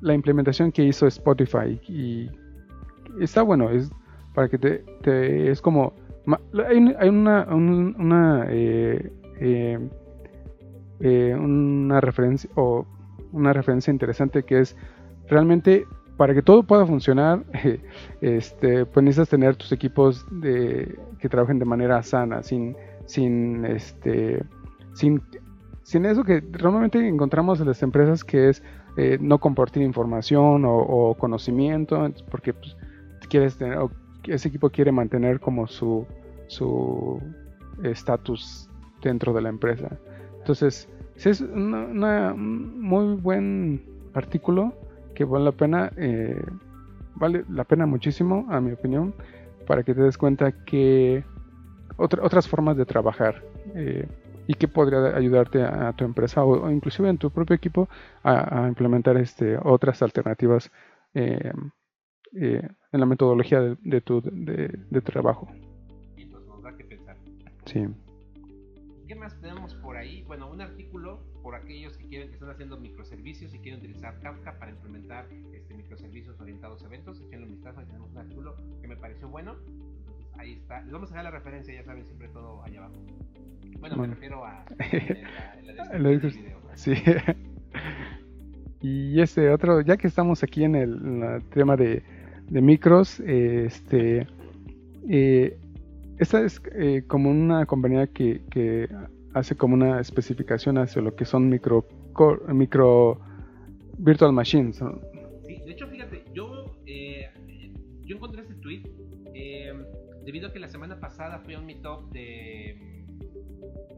la 0.00 0.14
implementación 0.14 0.70
que 0.72 0.84
hizo 0.84 1.06
Spotify. 1.06 1.80
Y 1.88 2.30
está 3.20 3.42
bueno, 3.42 3.70
es 3.70 3.90
para 4.34 4.48
que 4.48 4.58
te, 4.58 4.84
te 5.02 5.50
es 5.50 5.60
como... 5.60 5.94
Hay, 6.68 6.94
hay 6.98 7.08
una, 7.08 7.46
una, 7.50 8.46
una 11.38 12.00
referencia 12.00 12.50
o 12.54 12.86
una 13.32 13.52
referencia 13.52 13.90
interesante 13.90 14.42
que 14.42 14.60
es 14.60 14.76
realmente 15.28 15.86
para 16.20 16.34
que 16.34 16.42
todo 16.42 16.62
pueda 16.62 16.84
funcionar, 16.84 17.44
este, 18.20 18.84
pues 18.84 19.02
necesitas 19.02 19.30
tener 19.30 19.56
tus 19.56 19.72
equipos 19.72 20.26
de, 20.30 20.98
que 21.18 21.30
trabajen 21.30 21.58
de 21.58 21.64
manera 21.64 22.02
sana, 22.02 22.42
sin, 22.42 22.76
sin, 23.10 23.64
este, 23.64 24.44
sin, 24.92 25.22
sin 25.82 26.04
eso 26.04 26.24
que 26.24 26.42
normalmente 26.42 27.06
encontramos 27.06 27.60
en 27.60 27.66
las 27.66 27.82
empresas 27.82 28.24
que 28.24 28.48
es 28.48 28.62
eh, 28.96 29.18
no 29.20 29.38
compartir 29.38 29.82
información 29.82 30.64
o, 30.66 31.14
conocimiento, 31.18 32.08
porque 32.30 32.52
pues, 32.54 32.76
quieres 33.28 33.56
tener, 33.56 33.78
ese 34.24 34.48
equipo 34.48 34.70
quiere 34.70 34.92
mantener 34.92 35.40
como 35.40 35.66
su 35.66 36.06
su 36.50 37.22
estatus 37.84 38.68
dentro 39.02 39.32
de 39.32 39.40
la 39.40 39.48
empresa. 39.48 39.88
Entonces, 40.38 40.88
es 41.16 41.40
un 41.40 42.80
muy 42.80 43.14
buen 43.14 43.82
artículo 44.14 44.74
que 45.14 45.24
vale 45.24 45.44
la 45.44 45.52
pena, 45.52 45.92
eh, 45.96 46.42
vale 47.14 47.44
la 47.48 47.64
pena 47.64 47.86
muchísimo, 47.86 48.46
a 48.50 48.60
mi 48.60 48.72
opinión, 48.72 49.14
para 49.66 49.84
que 49.84 49.94
te 49.94 50.02
des 50.02 50.18
cuenta 50.18 50.50
que 50.64 51.24
otras 52.00 52.48
formas 52.48 52.76
de 52.76 52.86
trabajar 52.86 53.42
eh, 53.74 54.06
y 54.46 54.54
que 54.54 54.68
podría 54.68 55.16
ayudarte 55.16 55.62
a, 55.62 55.92
tu 55.92 56.04
empresa 56.04 56.44
o, 56.44 56.70
inclusive 56.70 57.08
en 57.08 57.18
tu 57.18 57.30
propio 57.30 57.54
equipo 57.54 57.88
a, 58.22 58.66
implementar 58.68 59.16
este, 59.16 59.58
otras 59.62 60.02
alternativas 60.02 60.70
eh, 61.14 61.52
en 62.32 63.00
la 63.00 63.06
metodología 63.06 63.60
de, 63.60 64.00
tu 64.00 64.20
de, 64.22 65.00
trabajo. 65.02 65.48
Y 66.16 66.26
pues 66.26 66.44
nos 66.46 66.62
da 66.62 66.76
que 66.76 66.84
pensar. 66.84 67.16
Sí. 67.66 67.86
¿Qué 69.06 69.14
más 69.16 69.40
tenemos 69.40 69.74
por 69.74 69.96
ahí? 69.96 70.22
Bueno, 70.22 70.48
un 70.48 70.60
artículo 70.60 71.20
por 71.42 71.54
aquellos 71.54 71.96
que 71.96 72.06
quieren 72.06 72.28
que 72.28 72.34
están 72.34 72.50
haciendo 72.50 72.78
microservicios 72.78 73.52
y 73.54 73.58
quieren 73.58 73.80
utilizar 73.80 74.20
Kafka 74.20 74.58
para 74.58 74.70
implementar 74.70 75.26
este, 75.52 75.74
microservicios 75.74 76.40
orientados 76.40 76.82
a 76.82 76.86
eventos. 76.86 77.20
Echenle 77.20 77.46
un 77.46 77.52
vistazo, 77.52 77.80
tenemos 77.82 78.10
un 78.12 78.18
artículo 78.18 78.56
que 78.80 78.88
me 78.88 78.96
pareció 78.96 79.28
bueno. 79.28 79.56
Ahí 80.38 80.52
está. 80.54 80.82
Les 80.82 80.92
vamos 80.92 81.10
a 81.10 81.14
dejar 81.14 81.24
la 81.24 81.30
referencia, 81.30 81.74
ya 81.74 81.84
saben, 81.84 82.04
siempre 82.04 82.28
todo 82.28 82.62
allá 82.62 82.78
abajo. 82.78 82.94
Bueno, 83.78 83.96
me 83.96 84.06
refiero 84.08 84.44
a 84.44 84.64
la, 85.98 86.08
descripción 86.08 86.44
video. 86.44 86.60
Sí. 86.74 86.94
y 88.80 89.20
este 89.20 89.50
otro, 89.50 89.80
ya 89.80 89.96
que 89.96 90.06
estamos 90.06 90.42
aquí 90.42 90.64
en 90.64 90.74
el, 90.74 91.42
tema 91.52 91.76
de, 91.76 92.02
de, 92.48 92.60
micros, 92.60 93.20
este, 93.20 94.26
eh, 95.08 95.58
esta 96.18 96.42
es 96.42 96.60
eh, 96.74 97.04
como 97.06 97.30
una 97.30 97.64
compañía 97.66 98.06
que, 98.06 98.42
que 98.50 98.88
hace 99.32 99.56
como 99.56 99.74
una 99.74 100.00
especificación 100.00 100.78
hacia 100.78 101.00
lo 101.02 101.14
que 101.14 101.24
son 101.24 101.48
micro, 101.48 101.86
micro 102.48 103.20
virtual 103.98 104.32
machines. 104.32 104.82
Sí, 105.46 105.56
de 105.64 105.72
hecho, 105.72 105.86
fíjate, 105.86 106.24
yo, 106.34 106.76
eh, 106.86 107.28
yo 108.04 108.16
encontré 108.16 108.42
este 108.42 108.54
tweet 108.54 108.82
debido 110.24 110.48
a 110.48 110.52
que 110.52 110.58
la 110.58 110.68
semana 110.68 110.98
pasada 111.00 111.38
fui 111.40 111.54
a 111.54 111.58
un 111.58 111.66
meetup 111.66 112.10
de. 112.12 113.04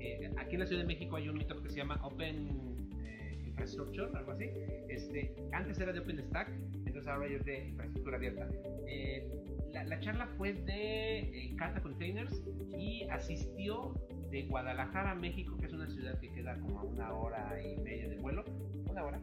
Eh, 0.00 0.30
aquí 0.36 0.54
en 0.54 0.60
la 0.60 0.66
Ciudad 0.66 0.82
de 0.82 0.86
México 0.86 1.16
hay 1.16 1.28
un 1.28 1.36
meetup 1.36 1.62
que 1.62 1.70
se 1.70 1.76
llama 1.76 2.00
Open 2.02 2.72
Infrastructure, 3.46 4.10
algo 4.14 4.32
así. 4.32 4.50
Este, 4.88 5.34
antes 5.52 5.78
era 5.78 5.92
de 5.92 6.00
OpenStack, 6.00 6.48
entonces 6.86 7.06
ahora 7.06 7.26
es 7.26 7.44
de 7.44 7.68
infraestructura 7.68 8.16
abierta. 8.16 8.48
La, 9.72 9.84
la, 9.84 10.00
charla 10.00 10.26
fue 10.36 10.52
de 10.52 11.54
Kata 11.56 11.80
Containers 11.80 12.42
y 12.76 13.04
asistió 13.10 13.94
de 14.30 14.42
Guadalajara 14.42 15.12
a 15.12 15.14
México, 15.14 15.56
que 15.58 15.66
es 15.66 15.72
una 15.72 15.86
ciudad 15.88 16.18
que 16.18 16.30
queda 16.32 16.58
como 16.60 16.80
a 16.80 16.82
una 16.82 17.14
hora 17.14 17.62
y 17.62 17.76
media 17.78 18.08
de 18.08 18.16
vuelo, 18.16 18.44
una 18.88 19.04
hora 19.04 19.20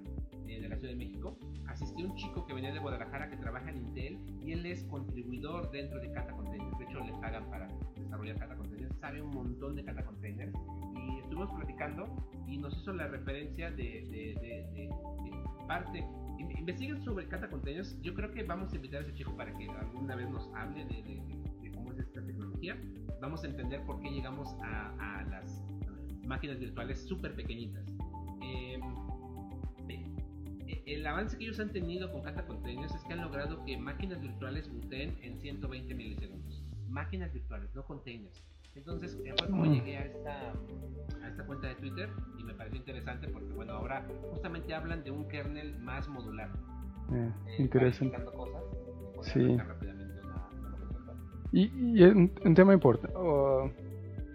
eh, 0.50 0.62
de 0.62 0.70
la 0.70 0.76
Ciudad 0.78 0.94
de 0.94 0.98
México, 0.98 1.38
asistió 1.68 2.06
un 2.06 2.16
chico 2.16 2.46
que 2.46 2.54
venía 2.54 2.72
de 2.74 2.80
Guadalajara 2.80 3.30
que 3.30 3.38
trabaja 3.38 3.70
en 3.70 3.78
Intel 3.78 4.20
y 4.42 4.52
él 4.52 4.66
es 4.66 4.84
contribuidor 4.86 5.72
dentro 5.72 6.00
de 6.00 6.12
Kata 6.12 6.34
Containers. 6.34 6.78
De 6.78 6.86
hecho, 6.86 7.00
le 7.04 7.12
pagan 7.14 7.50
para 7.50 7.68
desarrollar 7.96 8.38
Kata 8.38 8.56
Containers, 8.56 8.96
sabe 9.00 9.22
un 9.22 9.32
montón 9.32 9.76
de 9.76 9.84
Kata 9.84 10.04
Containers 10.04 10.54
y 10.96 11.20
estuvimos 11.20 11.52
platicando 11.54 12.08
y 12.48 12.58
nos 12.58 12.76
hizo 12.82 12.94
la 12.94 13.08
referencia 13.08 13.72
de, 13.72 14.06
de, 14.10 14.90
parte. 15.68 16.04
Investiguen 16.58 17.00
sobre 17.04 17.28
Kata 17.28 17.50
Containers. 17.50 18.02
Yo 18.02 18.14
creo 18.16 18.32
que 18.32 18.44
vamos 18.44 18.74
a 18.74 18.76
invitar 18.76 19.02
a 19.02 19.04
ese 19.04 19.14
chico 19.14 19.36
para 19.38 19.54
que 19.56 19.70
alguna 19.70 20.16
vez 20.16 20.30
nos 20.30 20.50
hable 20.56 20.84
de, 20.86 21.72
cómo 21.74 21.92
es 21.92 22.00
esta 22.00 22.26
tecnología 22.26 22.76
vamos 23.22 23.44
a 23.44 23.48
entender 23.48 23.82
por 23.86 24.02
qué 24.02 24.10
llegamos 24.10 24.56
a, 24.62 25.24
las 25.30 25.64
máquinas 26.26 26.60
virtuales 26.60 27.02
súper 27.08 27.36
pequeñitas. 27.36 27.86
Em, 28.42 28.82
el 30.94 31.06
avance 31.06 31.38
que 31.38 31.46
ellos 31.46 31.60
han 31.60 31.72
tenido 31.72 32.12
con 32.12 32.22
Kata 32.22 32.46
Containers 32.46 32.94
es 32.94 33.04
que 33.04 33.14
han 33.14 33.22
logrado 33.22 33.64
que 33.66 33.78
máquinas 33.78 34.22
virtuales 34.22 34.68
muteen 34.70 35.18
en 35.22 35.40
120 35.40 35.94
milisegundos. 35.94 36.64
Máquinas 36.88 37.32
virtuales, 37.32 37.70
no 37.76 37.84
containers. 37.84 38.44
Entonces 38.76 39.20
eh, 39.26 39.34
fue 39.38 39.50
como 39.50 39.66
mm. 39.66 39.74
llegué 39.74 39.98
a 39.98 40.06
esta, 40.06 40.54
a 41.24 41.28
esta 41.28 41.46
cuenta 41.46 41.68
de 41.68 41.76
Twitter 41.76 42.10
y 42.38 42.44
me 42.44 42.54
pareció 42.54 42.80
interesante 42.80 43.28
porque 43.28 43.52
bueno, 43.54 43.74
ahora 43.74 44.06
justamente 44.32 44.74
hablan 44.74 45.04
de 45.04 45.12
un 45.12 45.28
kernel 45.28 45.78
más 45.80 46.08
modular. 46.08 46.50
Eh, 47.12 47.32
eh, 47.48 47.56
interesante. 47.60 48.18
Cosas, 48.24 48.64
sí. 49.22 49.58
Y, 51.52 52.04
un, 52.04 52.54
tema 52.54 52.74
importante, 52.74 53.18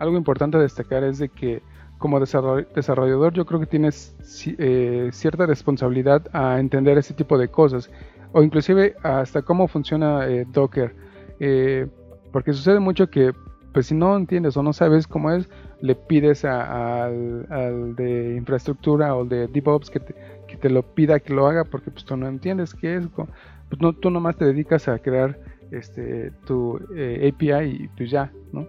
algo 0.00 0.16
importante 0.16 0.56
a 0.56 0.60
destacar 0.60 1.04
es 1.04 1.18
de 1.18 1.28
que 1.28 1.62
como 2.04 2.20
desarrollador 2.20 3.32
yo 3.32 3.46
creo 3.46 3.60
que 3.60 3.66
tienes 3.66 4.14
eh, 4.58 5.08
cierta 5.10 5.46
responsabilidad 5.46 6.28
a 6.34 6.60
entender 6.60 6.98
ese 6.98 7.14
tipo 7.14 7.38
de 7.38 7.48
cosas 7.48 7.90
o 8.32 8.42
inclusive 8.42 8.94
hasta 9.02 9.40
cómo 9.40 9.68
funciona 9.68 10.28
eh, 10.28 10.44
Docker 10.52 10.94
eh, 11.40 11.86
porque 12.30 12.52
sucede 12.52 12.78
mucho 12.78 13.08
que 13.08 13.32
pues 13.72 13.86
si 13.86 13.94
no 13.94 14.18
entiendes 14.18 14.54
o 14.58 14.62
no 14.62 14.74
sabes 14.74 15.06
cómo 15.06 15.30
es 15.30 15.48
le 15.80 15.94
pides 15.94 16.44
al, 16.44 17.96
de 17.96 18.34
infraestructura 18.36 19.16
o 19.16 19.24
de 19.24 19.46
DevOps 19.46 19.88
que 19.88 20.00
te, 20.00 20.14
que 20.46 20.58
te, 20.58 20.68
lo 20.68 20.82
pida 20.82 21.20
que 21.20 21.32
lo 21.32 21.46
haga 21.46 21.64
porque 21.64 21.90
pues 21.90 22.04
tú 22.04 22.18
no 22.18 22.28
entiendes 22.28 22.74
qué 22.74 22.96
es 22.96 23.08
pues 23.16 23.80
no, 23.80 23.94
tú 23.94 24.10
nomás 24.10 24.36
te 24.36 24.44
dedicas 24.44 24.88
a 24.88 24.98
crear 24.98 25.38
este, 25.70 26.32
tu 26.44 26.76
API 26.76 27.84
y 27.84 27.88
pues 27.96 28.10
ya, 28.10 28.30
¿no? 28.52 28.66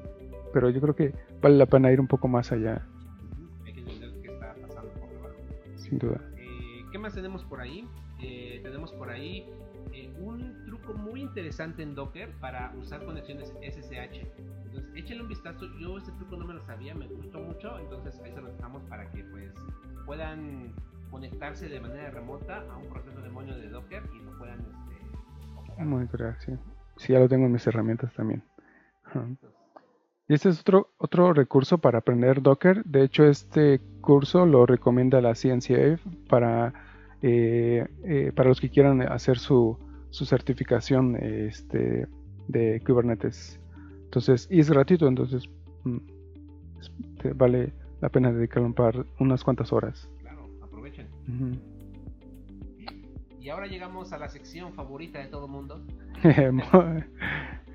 Pero 0.54 0.70
yo 0.70 0.80
creo 0.80 0.96
que 0.96 1.14
vale 1.42 1.58
la 1.58 1.66
pena 1.66 1.92
ir 1.92 2.00
un 2.00 2.08
poco 2.08 2.30
más 2.30 2.54
allá. 2.54 2.82
Sin 5.86 6.00
duda. 6.00 6.22
Eh, 6.38 6.86
¿Qué 6.92 6.98
más 6.98 7.14
tenemos 7.14 7.44
por 7.46 7.62
ahí? 7.62 7.88
Eh, 8.20 8.60
tenemos 8.64 8.92
por 8.94 9.10
ahí 9.10 9.46
eh, 9.94 10.14
un 10.20 10.64
truco 10.66 10.94
muy 10.94 11.22
interesante 11.22 11.84
en 11.84 11.96
Docker 11.96 12.32
para 12.40 12.74
usar 12.76 13.04
conexiones 13.06 13.54
SSH. 13.62 14.26
Entonces, 14.66 14.92
échenle 14.96 15.24
un 15.24 15.30
vistazo. 15.30 15.66
Yo 15.80 15.98
este 15.98 16.12
truco 16.14 16.38
no 16.38 16.46
me 16.46 16.54
lo 16.54 16.66
sabía, 16.66 16.96
me 16.96 17.08
gustó 17.08 17.40
mucho. 17.40 17.78
Entonces, 17.80 18.20
ahí 18.24 18.34
se 18.34 18.42
lo 18.42 18.52
dejamos 18.52 18.84
para 18.84 19.10
que 19.12 19.24
pues 19.26 19.54
puedan 20.06 20.74
conectarse 21.12 21.70
de 21.70 21.80
manera 21.80 22.12
remota 22.12 22.66
a 22.72 22.78
un 22.78 22.90
proceso 22.90 23.22
de 23.22 23.30
moño 23.30 23.56
de 23.56 23.70
Docker 23.70 24.04
y 24.14 24.24
lo 24.24 24.38
puedan 24.38 24.60
este, 24.60 24.96
operar. 25.56 25.86
Monitorear, 25.86 26.40
sí. 26.40 26.54
Sí, 26.98 27.14
ya 27.14 27.20
lo 27.20 27.28
tengo 27.28 27.46
en 27.46 27.52
mis 27.52 27.66
herramientas 27.68 28.14
también. 28.14 28.44
Y 30.28 30.34
este 30.34 30.50
es 30.50 30.60
otro, 30.62 30.94
otro 30.98 31.34
recurso 31.34 31.78
para 31.78 32.00
aprender 32.00 32.42
Docker. 32.42 32.84
De 32.86 33.04
hecho, 33.04 33.26
este 33.26 33.80
curso 34.02 34.46
lo 34.46 34.66
recomienda 34.66 35.22
la 35.22 35.36
CNCF 35.36 36.04
para, 36.28 36.74
eh, 37.22 37.88
eh, 38.04 38.32
para 38.36 38.50
los 38.50 38.60
que 38.60 38.70
quieran 38.70 39.02
hacer 39.02 39.38
su, 39.38 39.78
su 40.10 40.26
certificación 40.26 41.16
este, 41.18 42.08
de 42.48 42.82
Kubernetes. 42.86 43.60
Entonces, 44.06 44.48
y 44.50 44.62
es 44.62 44.70
gratuito, 44.70 45.08
entonces 45.08 45.48
mm, 45.84 45.98
vale 47.36 47.74
la 48.02 48.10
pena 48.10 48.32
dedicarle 48.32 48.68
un 48.68 48.74
par, 48.74 49.06
unas 49.20 49.44
cuantas 49.44 49.72
horas. 49.72 50.10
Claro, 50.22 50.50
aprovechen. 50.64 51.08
Y 53.40 53.50
ahora 53.50 53.68
llegamos 53.68 54.12
a 54.12 54.18
la 54.18 54.28
sección 54.28 54.74
favorita 54.74 55.20
de 55.20 55.28
todo 55.28 55.48
mundo. 55.48 55.86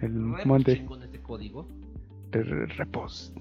El 0.01 0.13
monte 0.47 0.73
este 0.73 1.21
código. 1.23 1.69
Repos. 2.33 3.33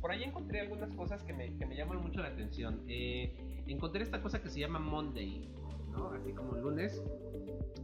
Por 0.00 0.10
ahí 0.10 0.22
encontré 0.22 0.60
algunas 0.60 0.90
cosas 0.94 1.22
que 1.22 1.32
me, 1.32 1.56
que 1.56 1.66
me 1.66 1.76
llaman 1.76 1.98
mucho 2.02 2.20
la 2.20 2.28
atención. 2.28 2.82
Eh, 2.88 3.34
encontré 3.66 4.02
esta 4.02 4.20
cosa 4.20 4.42
que 4.42 4.50
se 4.50 4.60
llama 4.60 4.78
Monday, 4.78 5.48
¿no? 5.92 6.10
Así 6.10 6.32
como 6.32 6.52
lunes. 6.56 7.02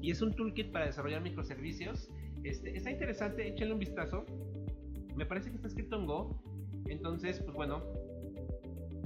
Y 0.03 0.11
es 0.11 0.21
un 0.23 0.35
toolkit 0.35 0.71
para 0.73 0.87
desarrollar 0.87 1.23
microservicios. 1.23 2.11
Este, 2.45 2.77
está 2.77 2.91
interesante, 2.91 3.47
échenle 3.49 3.73
un 3.75 3.81
vistazo. 3.81 4.25
Me 5.17 5.25
parece 5.27 5.51
que 5.51 5.57
está 5.57 5.69
escrito 5.69 5.97
en 5.99 6.07
Go. 6.07 6.43
Entonces, 6.87 7.41
pues 7.41 7.55
bueno, 7.55 7.83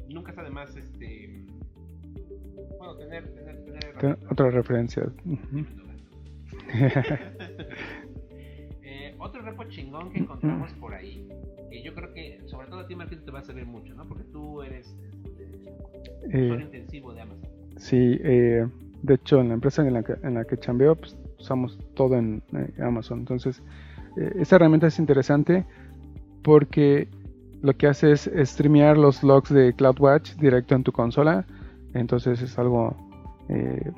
nunca 0.08 0.30
está 0.30 0.42
de 0.42 0.50
más 0.50 0.74
este. 0.76 1.44
Bueno, 2.78 2.96
tener. 2.96 3.32
tener, 3.34 3.64
tener 3.64 3.98
Te- 3.98 4.26
Otra 4.30 4.50
referencia. 4.50 5.04
Ujú. 5.24 5.58
Eh, 6.72 7.33
otro 9.34 9.50
repo 9.50 9.64
chingón 9.64 10.12
que 10.12 10.20
encontramos 10.20 10.72
por 10.74 10.94
ahí, 10.94 11.28
que 11.68 11.82
yo 11.82 11.92
creo 11.92 12.12
que 12.14 12.40
sobre 12.46 12.68
todo 12.68 12.80
a 12.80 12.86
ti 12.86 12.94
Marquito 12.94 13.22
te 13.24 13.30
va 13.32 13.40
a 13.40 13.44
servir 13.44 13.66
mucho, 13.66 13.92
¿no? 13.94 14.06
Porque 14.06 14.22
tú 14.24 14.62
eres 14.62 14.94
este, 15.24 15.72
usuario 16.28 16.60
Eh, 16.60 16.62
intensivo 16.62 17.12
de 17.12 17.22
Amazon. 17.22 17.48
Sí, 17.76 18.18
eh, 18.22 18.64
de 19.02 19.14
hecho 19.14 19.40
en 19.40 19.48
la 19.48 19.54
empresa 19.54 19.84
en 19.84 19.92
la 19.92 20.04
que, 20.04 20.14
en 20.22 20.34
la 20.34 20.44
que 20.44 20.56
chambeo 20.56 20.94
pues, 20.94 21.18
usamos 21.38 21.76
todo 21.94 22.14
en 22.16 22.42
eh, 22.52 22.80
Amazon. 22.80 23.20
Entonces, 23.20 23.60
eh, 24.16 24.32
esta 24.36 24.54
herramienta 24.56 24.86
es 24.86 25.00
interesante 25.00 25.64
porque 26.44 27.08
lo 27.60 27.76
que 27.76 27.88
hace 27.88 28.12
es 28.12 28.30
streamear 28.44 28.96
los 28.96 29.24
logs 29.24 29.52
de 29.52 29.72
CloudWatch 29.72 30.36
directo 30.36 30.76
en 30.76 30.84
tu 30.84 30.92
consola. 30.92 31.44
Entonces 31.94 32.40
es 32.40 32.56
algo 32.56 32.96
eh, 33.48 33.90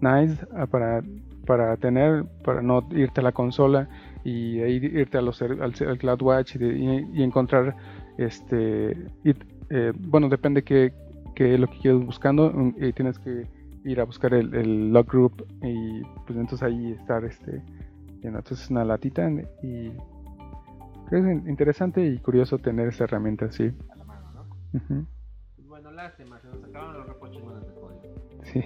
nice 0.00 0.38
ah, 0.54 0.64
para, 0.64 1.02
para 1.44 1.76
tener, 1.76 2.24
para 2.44 2.62
no 2.62 2.86
irte 2.92 3.20
a 3.20 3.24
la 3.24 3.32
consola 3.32 3.86
y 4.24 4.60
ahí 4.60 4.76
irte 4.76 5.18
a 5.18 5.22
los, 5.22 5.36
ser- 5.36 5.60
al, 5.62 5.72
al 5.88 5.98
CloudWatch 5.98 6.56
y, 6.56 6.58
de- 6.58 6.78
y- 6.78 7.20
y 7.20 7.22
encontrar, 7.22 7.76
este, 8.18 8.96
y, 9.24 9.30
eh, 9.70 9.92
bueno, 9.98 10.28
depende 10.28 10.62
es 11.54 11.60
lo 11.60 11.66
que 11.68 11.78
quieres 11.78 12.04
buscando 12.04 12.50
um, 12.50 12.74
y 12.76 12.92
tienes 12.92 13.18
que 13.18 13.46
ir 13.84 14.00
a 14.00 14.04
buscar 14.04 14.34
el, 14.34 14.54
el 14.54 14.92
log 14.92 15.06
group 15.06 15.46
y 15.62 16.02
pues 16.26 16.38
entonces 16.38 16.62
ahí 16.62 16.92
estar 16.92 17.24
este 17.24 17.62
entonces 18.22 18.68
una 18.68 18.84
latita 18.84 19.30
y 19.62 19.90
creo 21.08 21.24
que 21.24 21.32
es 21.32 21.46
interesante 21.48 22.04
y 22.06 22.18
curioso 22.18 22.58
tener 22.58 22.88
esa 22.88 23.04
herramienta 23.04 23.46
así 23.46 23.72
A 23.90 23.96
la 23.96 24.04
mano, 24.04 24.30
¿no? 24.34 24.78
Ujú, 24.78 25.06
Pues 25.56 25.66
bueno, 25.68 25.90
lástima, 25.92 26.38
se 26.40 26.48
nos 26.48 26.62
acabaron 26.62 26.98
los 26.98 27.06
repos 27.08 27.30
chingones 27.30 27.66
de 27.66 27.72
código. 27.74 28.02
sí 28.42 28.62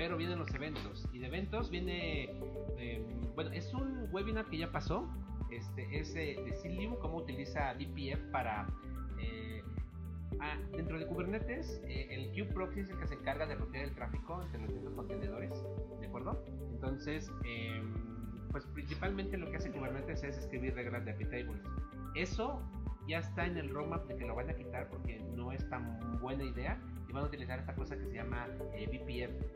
Pero 0.00 0.16
vienen 0.16 0.38
los 0.38 0.54
eventos. 0.54 1.06
Y 1.12 1.18
de 1.18 1.26
eventos 1.26 1.68
viene. 1.68 2.30
eh, 2.78 3.04
bueno, 3.34 3.50
es 3.50 3.74
un 3.74 4.08
webinar 4.10 4.46
que 4.46 4.56
ya 4.56 4.72
pasó. 4.72 5.06
Este 5.50 5.86
es 5.92 6.14
de 6.14 6.56
Cilium, 6.62 6.96
cómo 7.00 7.18
utiliza 7.18 7.74
DPF 7.74 8.18
para. 8.32 8.66
eh, 9.18 9.62
ah, 10.40 10.56
dentro 10.74 10.98
de 10.98 11.06
Kubernetes, 11.06 11.82
eh, 11.86 12.06
el 12.12 12.30
kubeproxy 12.30 12.80
es 12.80 12.88
el 12.88 12.98
que 12.98 13.08
se 13.08 13.14
encarga 13.14 13.46
de 13.46 13.56
rotear 13.56 13.84
el 13.84 13.94
tráfico 13.94 14.40
entre 14.42 14.60
los 14.60 14.68
distintos 14.70 14.94
contenedores. 14.94 15.52
¿De 16.00 16.06
acuerdo? 16.06 16.42
Entonces, 16.72 17.30
em, 17.44 17.92
pues 18.52 18.64
principalmente 18.72 19.36
lo 19.36 19.50
que 19.50 19.58
hace 19.58 19.70
Kubernetes 19.70 20.24
es 20.24 20.38
escribir 20.38 20.76
reglas 20.76 21.04
de 21.04 21.12
tables. 21.12 21.62
Eso 22.14 22.62
ya 23.06 23.18
está 23.18 23.44
en 23.44 23.58
el 23.58 23.68
roadmap 23.68 24.06
de 24.06 24.16
que 24.16 24.24
lo 24.24 24.34
van 24.34 24.48
a 24.48 24.54
quitar 24.54 24.88
porque 24.88 25.20
no 25.36 25.52
es 25.52 25.68
tan 25.68 26.18
buena 26.22 26.44
idea 26.44 26.80
y 27.10 27.12
van 27.12 27.24
a 27.24 27.26
utilizar 27.26 27.58
esta 27.58 27.74
cosa 27.74 27.96
que 27.96 28.06
se 28.06 28.14
llama 28.14 28.46
eh, 28.72 28.88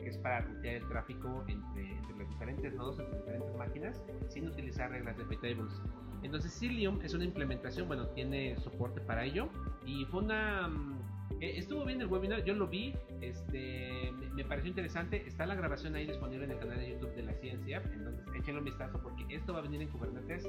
que 0.01 0.09
es 0.09 0.19
para 0.19 0.41
rutear 0.41 0.75
el 0.75 0.89
tráfico 0.89 1.45
entre, 1.47 1.97
entre 1.99 2.17
los 2.17 2.29
diferentes 2.29 2.75
nodos, 2.75 2.99
entre 2.99 3.17
diferentes 3.19 3.57
máquinas, 3.57 4.03
sin 4.29 4.49
utilizar 4.49 4.91
reglas 4.91 5.17
de 5.17 5.25
tables. 5.37 5.81
Entonces 6.25 6.53
Cilium 6.53 7.01
es 7.03 7.15
una 7.15 7.25
implementación, 7.25 7.87
bueno, 7.87 8.09
tiene 8.09 8.57
soporte 8.57 9.01
para 9.01 9.25
ello 9.25 9.49
y 9.87 10.05
fue 10.07 10.25
una... 10.25 10.69
mm, 10.69 10.99
eh, 11.41 11.59
estuvo 11.59 11.85
bien 11.85 12.01
el 12.01 12.09
webinar, 12.09 12.45
yo 12.45 12.55
lo 12.55 12.67
vi, 12.67 12.95
este, 13.21 14.11
me, 14.19 14.31
me 14.31 14.45
pareció 14.45 14.71
interesante, 14.71 15.25
está 15.27 15.47
la 15.47 15.55
grabación 15.55 15.95
ahí 15.95 16.07
disponible 16.07 16.47
en 16.47 16.53
el 16.53 16.59
canal 16.59 16.79
de 16.79 16.91
YouTube 16.91 17.15
de 17.15 17.23
la 17.23 17.35
ciencia, 17.35 17.83
entonces 17.93 18.27
échenle 18.35 18.61
un 18.61 18.65
vistazo 18.65 19.01
porque 19.01 19.25
esto 19.31 19.53
va 19.53 19.61
a 19.61 19.63
venir 19.63 19.81
en 19.83 19.89
Kubernetes. 19.89 20.45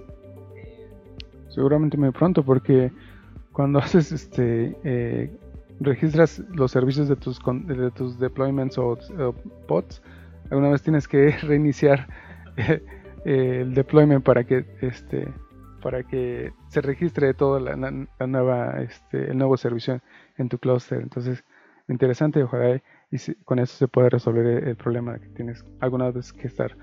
eh, 0.55 0.89
seguramente 1.49 1.97
muy 1.97 2.11
pronto 2.11 2.43
porque 2.43 2.91
cuando 3.51 3.79
haces 3.79 4.11
este 4.11 4.75
eh, 4.83 5.31
registras 5.79 6.39
los 6.53 6.71
servicios 6.71 7.07
de 7.09 7.15
tus 7.15 7.39
con- 7.39 7.65
de 7.67 7.91
tus 7.91 8.17
deployments 8.19 8.77
o, 8.77 8.97
pods 9.67 10.01
alguna 10.49 10.69
vez 10.69 10.81
tienes 10.81 11.07
que 11.07 11.31
reiniciar 11.41 12.07
eh, 12.57 12.81
el 13.25 13.73
deployment 13.73 14.23
para 14.23 14.43
que 14.43 14.65
este 14.81 15.27
para 15.81 16.03
que 16.03 16.51
se 16.69 16.81
registre 16.81 17.33
toda 17.33 17.59
la, 17.59 17.75
la- 17.75 18.07
la 18.19 18.27
nueva 18.27 18.81
este 18.81 19.31
el 19.31 19.37
nuevo 19.37 19.57
servicio 19.57 20.01
en 20.37 20.49
tu 20.49 20.57
cluster 20.57 21.01
entonces 21.01 21.43
interesante 21.89 22.41
ojalá 22.43 22.81
y 23.11 23.17
si- 23.17 23.35
con 23.43 23.59
eso 23.59 23.75
se 23.77 23.87
puede 23.87 24.09
resolver 24.09 24.45
el, 24.45 24.67
el 24.69 24.75
problema 24.75 25.19
que 25.19 25.27
tienes 25.29 25.63
alguna 25.81 26.09
vez 26.11 26.31
que 26.33 26.47
estar 26.47 26.75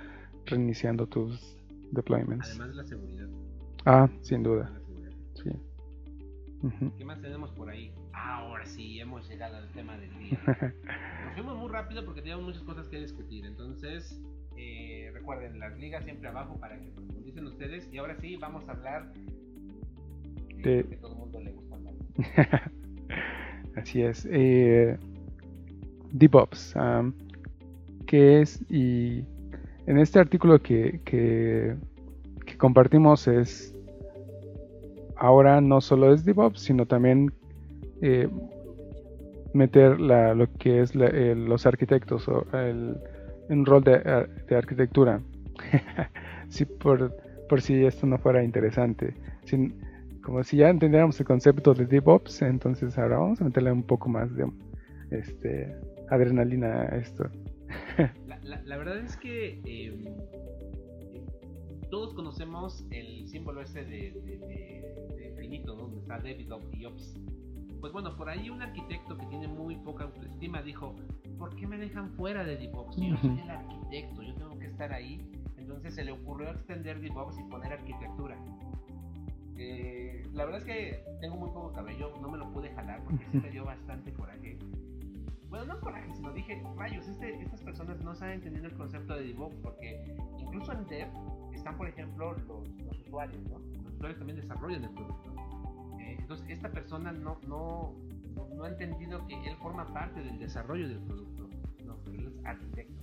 reiniciando 0.46 1.06
tus 1.06 1.56
deployments 1.92 2.48
además 2.50 2.68
de 2.70 2.74
la 2.74 2.84
seguridad. 2.84 3.26
ah 3.86 4.08
sin 4.22 4.42
duda. 4.42 4.70
Sí. 5.34 5.50
¿Qué 6.98 7.04
más 7.04 7.20
tenemos 7.20 7.50
por 7.52 7.68
ahí? 7.70 7.92
Ahora 8.24 8.64
sí, 8.64 9.00
hemos 9.00 9.28
llegado 9.28 9.56
al 9.56 9.68
tema 9.72 9.96
del 9.96 10.16
día. 10.18 10.38
Nos 10.46 11.34
fuimos 11.34 11.58
muy 11.58 11.68
rápido 11.68 12.04
porque 12.04 12.20
teníamos 12.20 12.46
muchas 12.46 12.62
cosas 12.62 12.86
que 12.88 13.00
discutir. 13.00 13.44
Entonces, 13.44 14.20
eh, 14.56 15.10
recuerden, 15.12 15.58
las 15.58 15.76
ligas 15.78 16.04
siempre 16.04 16.28
abajo 16.28 16.56
para 16.60 16.78
que 16.78 16.86
profundicen 16.90 17.46
ustedes. 17.46 17.88
Y 17.92 17.98
ahora 17.98 18.16
sí, 18.20 18.36
vamos 18.36 18.68
a 18.68 18.72
hablar 18.72 19.12
de, 20.62 20.84
que 20.88 20.96
todo 20.98 21.14
el 21.14 21.18
mundo 21.18 21.40
le 21.40 21.52
gusta 21.52 21.74
hablar. 21.74 21.94
Así 23.76 24.02
es. 24.02 24.28
Eh, 24.30 24.96
DevOps, 26.12 26.76
am, 26.76 27.14
¿qué 28.06 28.42
es? 28.42 28.62
Y 28.70 29.24
en 29.86 29.98
este 29.98 30.20
artículo 30.20 30.62
que, 30.62 31.00
que, 31.04 31.74
que 32.46 32.56
compartimos 32.56 33.26
es, 33.26 33.74
ahora 35.16 35.60
no 35.60 35.80
solo 35.80 36.14
es 36.14 36.24
DevOps, 36.24 36.60
sino 36.60 36.86
también 36.86 37.32
eh, 38.02 38.28
meter 39.54 40.00
la, 40.00 40.34
lo 40.34 40.46
que 40.58 40.80
es 40.80 40.94
la- 40.94 41.06
el- 41.06 41.44
los 41.46 41.64
arquitectos 41.66 42.28
o 42.28 42.44
el, 42.52 42.96
un 43.48 43.66
rol 43.66 43.82
de, 43.84 43.94
ar- 43.94 44.28
de 44.46 44.56
arquitectura. 44.56 45.20
sí, 46.48 46.64
por, 46.64 47.14
por 47.48 47.60
si 47.60 47.84
esto 47.84 48.06
no 48.06 48.18
fuera 48.18 48.42
interesante. 48.44 49.14
Sin- 49.44 49.74
como 50.22 50.42
si 50.44 50.58
ya 50.58 50.68
entendiéramos 50.70 51.18
el 51.20 51.26
concepto 51.26 51.74
de 51.74 51.84
DevOps, 51.86 52.42
entonces 52.42 52.96
ahora 52.96 53.18
vamos 53.18 53.40
a 53.40 53.44
meterle 53.44 53.72
un 53.72 53.82
poco 53.82 54.08
más 54.08 54.34
de 54.36 54.46
este, 55.10 55.74
adrenalina 56.10 56.82
a 56.82 56.96
esto. 56.96 57.24
La, 58.26 58.38
la- 58.42 58.62
la 58.62 58.76
verdad 58.76 58.98
es 58.98 59.16
que 59.16 59.60
eh, 59.64 60.14
todos 61.90 62.14
conocemos 62.14 62.84
el 62.90 63.26
símbolo 63.28 63.60
ese 63.62 63.84
de, 63.84 64.12
de, 64.24 64.38
de- 64.38 65.34
finito, 65.38 65.74
donde 65.74 65.98
está 65.98 66.18
David 66.18 66.46
y 66.72 66.84
Ops. 66.84 67.14
Pues 67.82 67.92
bueno, 67.92 68.14
por 68.16 68.28
ahí 68.28 68.48
un 68.48 68.62
arquitecto 68.62 69.18
que 69.18 69.26
tiene 69.26 69.48
muy 69.48 69.74
poca 69.74 70.04
autoestima 70.04 70.62
dijo, 70.62 70.94
¿por 71.36 71.56
qué 71.56 71.66
me 71.66 71.76
dejan 71.76 72.10
fuera 72.12 72.44
de 72.44 72.56
DevOps? 72.56 72.96
Yo 72.96 73.16
soy 73.16 73.40
el 73.40 73.50
arquitecto, 73.50 74.22
yo 74.22 74.34
tengo 74.36 74.56
que 74.56 74.66
estar 74.66 74.92
ahí. 74.92 75.28
Entonces 75.56 75.96
se 75.96 76.04
le 76.04 76.12
ocurrió 76.12 76.50
extender 76.50 77.00
DevOps 77.00 77.40
y 77.40 77.42
poner 77.50 77.72
arquitectura. 77.72 78.38
Eh, 79.56 80.22
la 80.32 80.44
verdad 80.44 80.60
es 80.60 80.64
que 80.64 81.04
tengo 81.20 81.34
muy 81.34 81.50
poco 81.50 81.72
cabello, 81.72 82.14
no 82.20 82.30
me 82.30 82.38
lo 82.38 82.52
pude 82.52 82.72
jalar 82.72 83.02
porque 83.02 83.26
sí 83.32 83.38
me 83.38 83.50
dio 83.50 83.64
bastante 83.64 84.12
coraje. 84.12 84.56
bueno, 85.48 85.64
no 85.64 85.80
coraje, 85.80 86.14
sino 86.14 86.32
dije, 86.32 86.62
rayos, 86.76 87.08
este, 87.08 87.42
estas 87.42 87.62
personas 87.62 88.00
no 88.04 88.12
están 88.12 88.30
entendiendo 88.30 88.68
el 88.68 88.76
concepto 88.76 89.16
de 89.16 89.24
DevOps 89.24 89.56
porque 89.56 90.14
incluso 90.38 90.70
en 90.70 90.86
Dev 90.86 91.08
están, 91.52 91.76
por 91.76 91.88
ejemplo, 91.88 92.32
los, 92.46 92.68
usuarios, 93.06 93.42
¿no? 93.50 93.58
Los 93.82 93.94
usuarios 93.94 94.18
también 94.18 94.36
desarrollan 94.40 94.84
el 94.84 94.90
producto. 94.90 95.51
Entonces, 96.22 96.46
esta 96.48 96.70
persona 96.70 97.12
no, 97.12 97.38
no, 97.46 97.94
no, 98.56 98.64
ha 98.64 98.68
entendido 98.68 99.26
que 99.26 99.34
él 99.34 99.56
forma 99.56 99.92
parte 99.92 100.22
del 100.22 100.38
desarrollo 100.38 100.88
del 100.88 101.00
producto, 101.00 101.48
no, 101.84 101.96
él 102.12 102.32
es 102.38 102.46
arquitecto. 102.46 103.02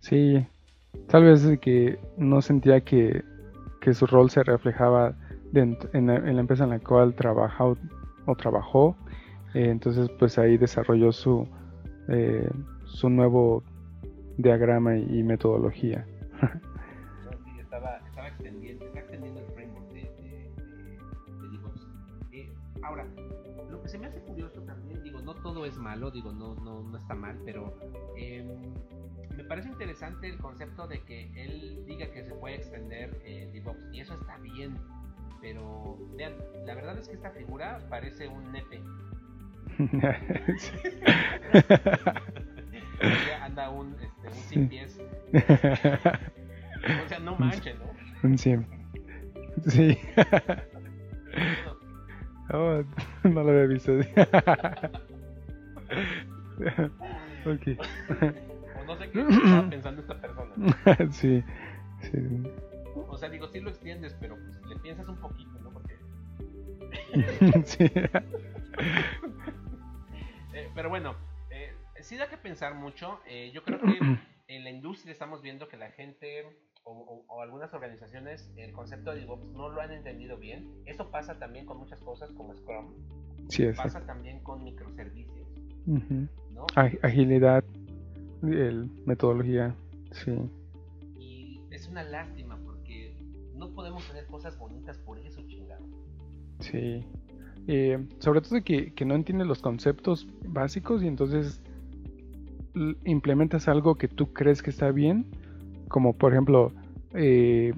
Sí, 0.00 0.46
tal 1.08 1.24
vez 1.24 1.58
que 1.60 1.98
no 2.18 2.42
sentía 2.42 2.80
que, 2.82 3.24
que 3.80 3.94
su 3.94 4.06
rol 4.06 4.30
se 4.30 4.42
reflejaba 4.42 5.14
en, 5.54 6.06
la, 6.06 6.40
empresa 6.40 6.64
en 6.64 6.70
la 6.70 6.80
cual 6.80 7.14
trabaja 7.14 7.64
o, 7.64 8.36
trabajó. 8.36 8.96
Eh, 9.54 9.70
entonces, 9.70 10.08
pues 10.18 10.38
ahí 10.38 10.56
desarrolló 10.56 11.12
su, 11.12 11.48
eh, 12.08 12.48
su 12.84 13.08
nuevo 13.08 13.62
diagrama 14.36 14.96
y, 14.96 15.22
metodología. 15.22 16.06
todo 25.60 25.68
es 25.68 25.76
malo, 25.76 26.10
digo, 26.10 26.32
no, 26.32 26.54
no, 26.54 26.80
no 26.82 26.96
está 26.96 27.14
mal, 27.14 27.38
pero 27.44 27.76
em, 28.16 28.72
me 29.36 29.44
parece 29.44 29.68
interesante 29.68 30.26
el 30.26 30.38
concepto 30.38 30.86
de 30.86 31.02
que 31.02 31.30
él 31.36 31.84
diga 31.86 32.10
que 32.10 32.24
se 32.24 32.34
puede 32.34 32.54
extender 32.54 33.20
eh, 33.26 33.50
DevOps, 33.52 33.92
y 33.92 34.00
eso 34.00 34.14
está 34.14 34.38
bien 34.38 34.78
pero 35.42 35.98
vean, 36.16 36.32
la 36.66 36.74
verdad 36.74 36.98
es 36.98 37.08
que 37.08 37.14
esta 37.14 37.30
figura 37.30 37.78
parece 37.90 38.26
un 38.28 38.52
nepe. 38.52 38.82
anda 43.42 43.70
un, 43.70 43.96
este, 44.00 44.28
un 44.28 44.34
sin 44.34 44.68
pies. 44.68 44.98
o 45.32 47.08
sea, 47.08 47.18
no 47.20 47.36
manchen, 47.36 47.78
¿no? 47.78 47.84
Un. 48.22 48.36
Sí. 48.38 48.56
oh, 52.52 52.82
no 53.24 53.42
lo 53.42 53.50
había 53.50 53.66
visto. 53.66 53.92
ok. 57.46 57.78
O 58.80 58.84
no 58.84 58.96
sé 58.96 59.10
qué 59.10 59.20
estaba 59.20 59.70
pensando 59.70 60.00
esta 60.02 60.20
persona. 60.20 60.54
sí, 61.10 61.42
sí. 62.00 62.42
O 63.08 63.16
sea, 63.16 63.28
digo, 63.28 63.48
sí 63.48 63.60
lo 63.60 63.70
extiendes, 63.70 64.14
pero 64.20 64.36
pues 64.36 64.60
le 64.66 64.76
piensas 64.76 65.08
un 65.08 65.16
poquito, 65.16 65.58
¿no? 65.60 65.70
Porque... 65.70 65.98
sí. 67.64 67.84
Eh, 70.52 70.68
pero 70.74 70.88
bueno, 70.88 71.14
eh, 71.50 71.74
sí 72.00 72.16
da 72.16 72.28
que 72.28 72.36
pensar 72.36 72.74
mucho. 72.74 73.20
Eh, 73.26 73.50
yo 73.52 73.62
creo 73.62 73.80
que 73.80 73.98
en 74.48 74.64
la 74.64 74.70
industria 74.70 75.12
estamos 75.12 75.42
viendo 75.42 75.68
que 75.68 75.76
la 75.76 75.90
gente 75.90 76.46
o, 76.84 77.42
algunas 77.42 77.72
organizaciones 77.72 78.50
el 78.56 78.72
concepto 78.72 79.12
de 79.12 79.20
DevOps 79.20 79.46
no 79.52 79.68
lo 79.68 79.80
han 79.80 79.92
entendido 79.92 80.36
bien. 80.36 80.82
Eso 80.86 81.10
pasa 81.10 81.38
también 81.38 81.66
con 81.66 81.78
muchas 81.78 82.00
cosas 82.00 82.30
como 82.32 82.54
Scrum. 82.54 82.92
Sí, 83.48 83.66
pasa 83.76 84.04
también 84.06 84.40
con 84.40 84.62
microservicios. 84.64 85.39
¿No? 85.90 86.66
Agilidad, 86.74 87.64
el, 88.42 88.90
metodología, 89.06 89.74
sí. 90.12 90.32
Y 91.18 91.60
es 91.70 91.88
una 91.88 92.02
lástima 92.02 92.56
no 93.60 93.68
podemos 93.68 94.04
tener 94.08 94.26
cosas 94.26 94.58
bonitas 94.58 94.96
por 94.98 95.18
eso, 95.18 95.42
chingado. 95.46 95.84
Sí. 96.58 97.04
Eh, 97.68 98.08
sobre 98.18 98.40
todo 98.40 98.64
que, 98.64 98.92
que 98.94 99.04
no 99.04 99.14
entiendes 99.14 99.46
los 99.46 99.60
conceptos 99.60 100.26
básicos 100.48 101.02
y 101.02 101.06
entonces 101.06 101.60
implementas 103.04 103.68
algo 103.68 103.96
que 103.96 104.08
tú 104.08 104.32
crees 104.32 104.62
que 104.62 104.70
está 104.70 104.90
bien, 104.90 105.26
como 105.88 106.14
por 106.14 106.32
ejemplo, 106.32 106.72
eh, 107.12 107.74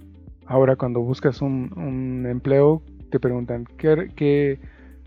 ahora 0.46 0.76
cuando 0.76 1.00
buscas 1.00 1.42
un, 1.42 2.24
empleo, 2.28 2.80
te 3.10 3.18
preguntan 3.18 3.66
¿qué, 3.76 4.60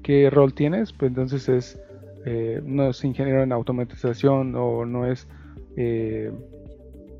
qué, 0.04 0.30
rol 0.30 0.54
tienes, 0.54 0.92
pues 0.92 1.10
entonces 1.10 1.48
es, 1.48 1.80
eh, 2.26 2.62
no 2.64 2.90
es 2.90 3.04
ingeniero 3.04 3.44
en 3.44 3.52
automatización 3.52 4.56
o 4.56 4.86
no 4.86 5.06
es 5.06 5.28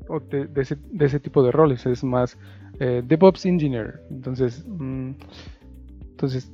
o 0.08 0.20
de, 0.20 0.48
ese, 0.56 0.76
de, 0.90 1.06
ese, 1.06 1.20
tipo 1.20 1.42
de 1.42 1.52
roles, 1.52 1.86
es 1.86 2.04
más 2.04 2.38
eh, 2.78 3.02
DevOps 3.04 3.46
Engineer. 3.46 4.00
Entonces, 4.10 4.64
mm, 4.66 5.12
entonces, 6.10 6.52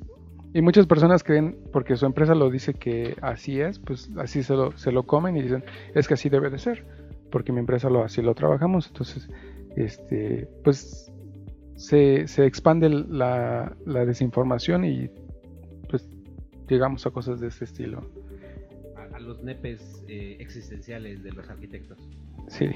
y 0.55 0.63
muchas 0.63 0.87
personas 0.87 1.23
creen, 1.23 1.57
porque 1.73 1.97
su 1.97 2.07
empresa 2.07 2.35
lo 2.35 2.51
dice 2.51 2.75
que 2.75 3.17
así 3.23 3.61
es, 3.61 3.79
pues 3.79 4.11
así 4.17 4.43
se 4.43 4.55
lo, 4.55 4.77
se 4.77 4.93
lo 4.93 5.05
comen 5.05 5.37
y 5.37 5.43
dicen, 5.43 5.65
es 5.95 6.09
que 6.09 6.15
así 6.15 6.29
debe 6.29 6.51
de 6.51 6.59
ser, 6.59 6.85
porque 7.31 7.53
mi 7.53 7.61
empresa 7.61 7.89
lo 7.89 8.05
así 8.05 8.23
lo 8.23 8.35
trabajamos. 8.35 8.89
Entonces, 8.89 9.29
este, 9.77 10.49
pues 10.65 11.11
se, 11.77 12.27
se 12.29 12.45
expande 12.47 12.89
la, 12.89 13.75
la, 13.87 14.05
desinformación 14.05 14.85
y 14.85 15.11
pues 15.89 16.09
llegamos 16.69 17.07
a 17.07 17.11
cosas 17.11 17.41
de 17.41 17.49
este 17.49 17.65
estilo. 17.65 18.03
Los 19.33 19.43
nepes 19.43 20.05
eh, 20.09 20.37
existenciales 20.41 21.23
de 21.23 21.33
los 21.33 21.49
arquitectos. 21.49 21.97
Sí. 22.49 22.69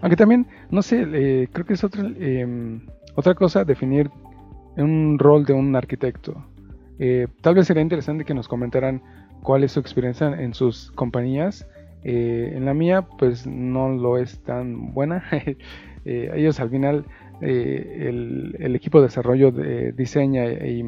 Aunque 0.00 0.16
también, 0.16 0.46
no 0.70 0.80
sé, 0.80 1.06
eh, 1.12 1.46
creo 1.52 1.66
que 1.66 1.74
es 1.74 1.84
otra, 1.84 2.10
em, 2.18 2.86
otra 3.16 3.34
cosa 3.34 3.66
definir 3.66 4.10
un 4.78 5.18
rol 5.18 5.44
de 5.44 5.52
un 5.52 5.76
arquitecto. 5.76 6.42
Eh, 6.98 7.26
tal 7.42 7.54
vez 7.54 7.66
sería 7.66 7.82
interesante 7.82 8.24
que 8.24 8.32
nos 8.32 8.48
comentaran 8.48 9.02
cuál 9.42 9.62
es 9.62 9.72
su 9.72 9.80
experiencia 9.80 10.28
en 10.28 10.54
sus 10.54 10.90
compañías. 10.92 11.68
En 12.02 12.64
la 12.64 12.72
mía, 12.72 13.02
pues 13.02 13.46
no 13.46 13.90
lo 13.90 14.16
es 14.16 14.38
tan 14.42 14.94
buena. 14.94 15.22
ellos 16.06 16.60
al 16.60 16.70
final, 16.70 17.04
el, 17.42 18.56
el, 18.58 18.74
equipo 18.74 19.00
de 19.00 19.08
desarrollo 19.08 19.52
de, 19.52 19.92
diseña 19.92 20.46
y, 20.46 20.82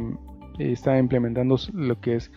está 0.59 0.97
implementando 0.97 1.59
lo 1.75 2.01
que 2.01 2.17
es 2.17 2.31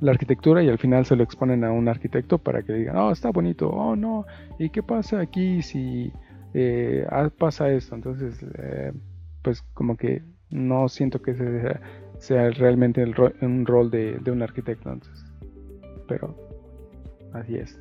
la 0.00 0.12
arquitectura 0.12 0.62
y 0.62 0.68
al 0.68 0.78
final 0.78 1.04
se 1.04 1.16
lo 1.16 1.22
exponen 1.22 1.64
a 1.64 1.72
un 1.72 1.88
arquitecto 1.88 2.38
para 2.38 2.62
que 2.62 2.72
digan, 2.72 2.96
oh, 2.96 3.10
está 3.10 3.30
bonito, 3.30 3.68
oh, 3.68 3.94
no, 3.96 4.26
¿y 4.58 4.70
qué 4.70 4.82
pasa 4.82 5.20
aquí 5.20 5.62
si 5.62 6.12
eh, 6.54 7.06
ah, 7.10 7.30
pasa 7.36 7.70
esto? 7.70 7.94
Entonces, 7.94 8.42
eh, 8.58 8.92
pues 9.42 9.62
como 9.74 9.96
que 9.96 10.22
no 10.50 10.88
siento 10.88 11.20
que 11.22 11.34
sea, 11.34 11.80
sea 12.18 12.50
realmente 12.50 13.02
el 13.02 13.14
un 13.42 13.66
rol 13.66 13.90
de, 13.90 14.20
un 14.26 14.42
arquitecto, 14.42 14.90
entonces, 14.90 15.24
pero 16.08 16.34
así 17.34 17.56
es. 17.56 17.78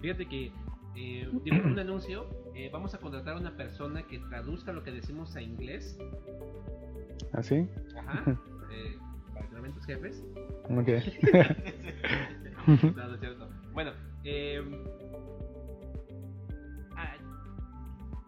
Fíjate 0.00 0.26
que 0.26 0.50
eh, 0.96 1.28
un 1.30 1.78
anuncio, 1.78 2.26
eh, 2.54 2.70
vamos 2.72 2.94
a 2.94 2.98
contratar 2.98 3.36
a 3.36 3.40
una 3.40 3.56
persona 3.56 4.02
que 4.06 4.18
traduzca 4.18 4.72
lo 4.72 4.82
que 4.82 4.92
decimos 4.92 5.36
a 5.36 5.42
inglés. 5.42 5.98
¿Así? 7.32 7.68
¿Ah, 7.96 8.00
Ajá. 8.00 8.40
para 9.34 9.72
tus 9.72 9.86
jefes. 9.86 10.24
Ok. 10.64 10.88
no, 12.96 13.08
no 13.08 13.14
es 13.14 13.20
cierto. 13.20 13.50
Bueno, 13.72 13.92
eh, 14.24 14.62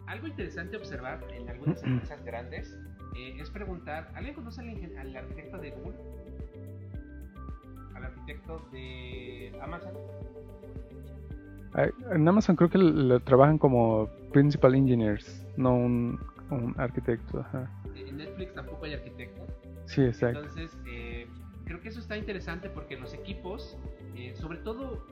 algo 0.07 0.29
interesante 0.29 0.77
observar 0.77 1.21
en 1.33 1.49
algunas 1.49 1.83
empresas 1.83 2.25
grandes 2.25 2.77
eh, 3.15 3.37
es 3.41 3.51
preguntar, 3.51 4.11
¿alguien 4.15 4.35
conoce 4.35 4.61
al, 4.61 4.99
al, 4.99 5.17
arquitecto 5.17 5.59
de 5.59 5.71
Google? 5.71 5.97
¿Al 7.95 8.05
arquitecto 8.05 8.69
de 8.73 9.53
Amazon? 9.61 9.95
En 12.11 12.27
Amazon 12.27 12.57
creo 12.57 12.71
que 12.71 12.79
lo, 12.79 13.21
trabajan 13.21 13.59
como 13.59 14.09
principal 14.33 14.75
engineers, 14.75 15.45
no 15.57 15.75
un, 15.75 16.21
un 16.51 16.75
arquitecto. 16.79 17.41
Ajá. 17.41 17.71
En 17.95 18.17
Netflix 18.17 18.55
tampoco 18.55 18.85
hay 18.85 18.95
arquitecto. 18.95 19.43
Sí, 19.87 20.03
exacto. 20.03 20.41
Entonces, 20.41 20.77
creo 21.67 21.81
que 21.81 21.89
eso 21.89 22.01
está 22.01 22.17
interesante 22.17 22.71
porque 22.71 22.97
los 22.97 23.13
equipos, 23.13 23.77
eh, 24.15 24.33
sobre 24.37 24.59
todo 24.59 25.05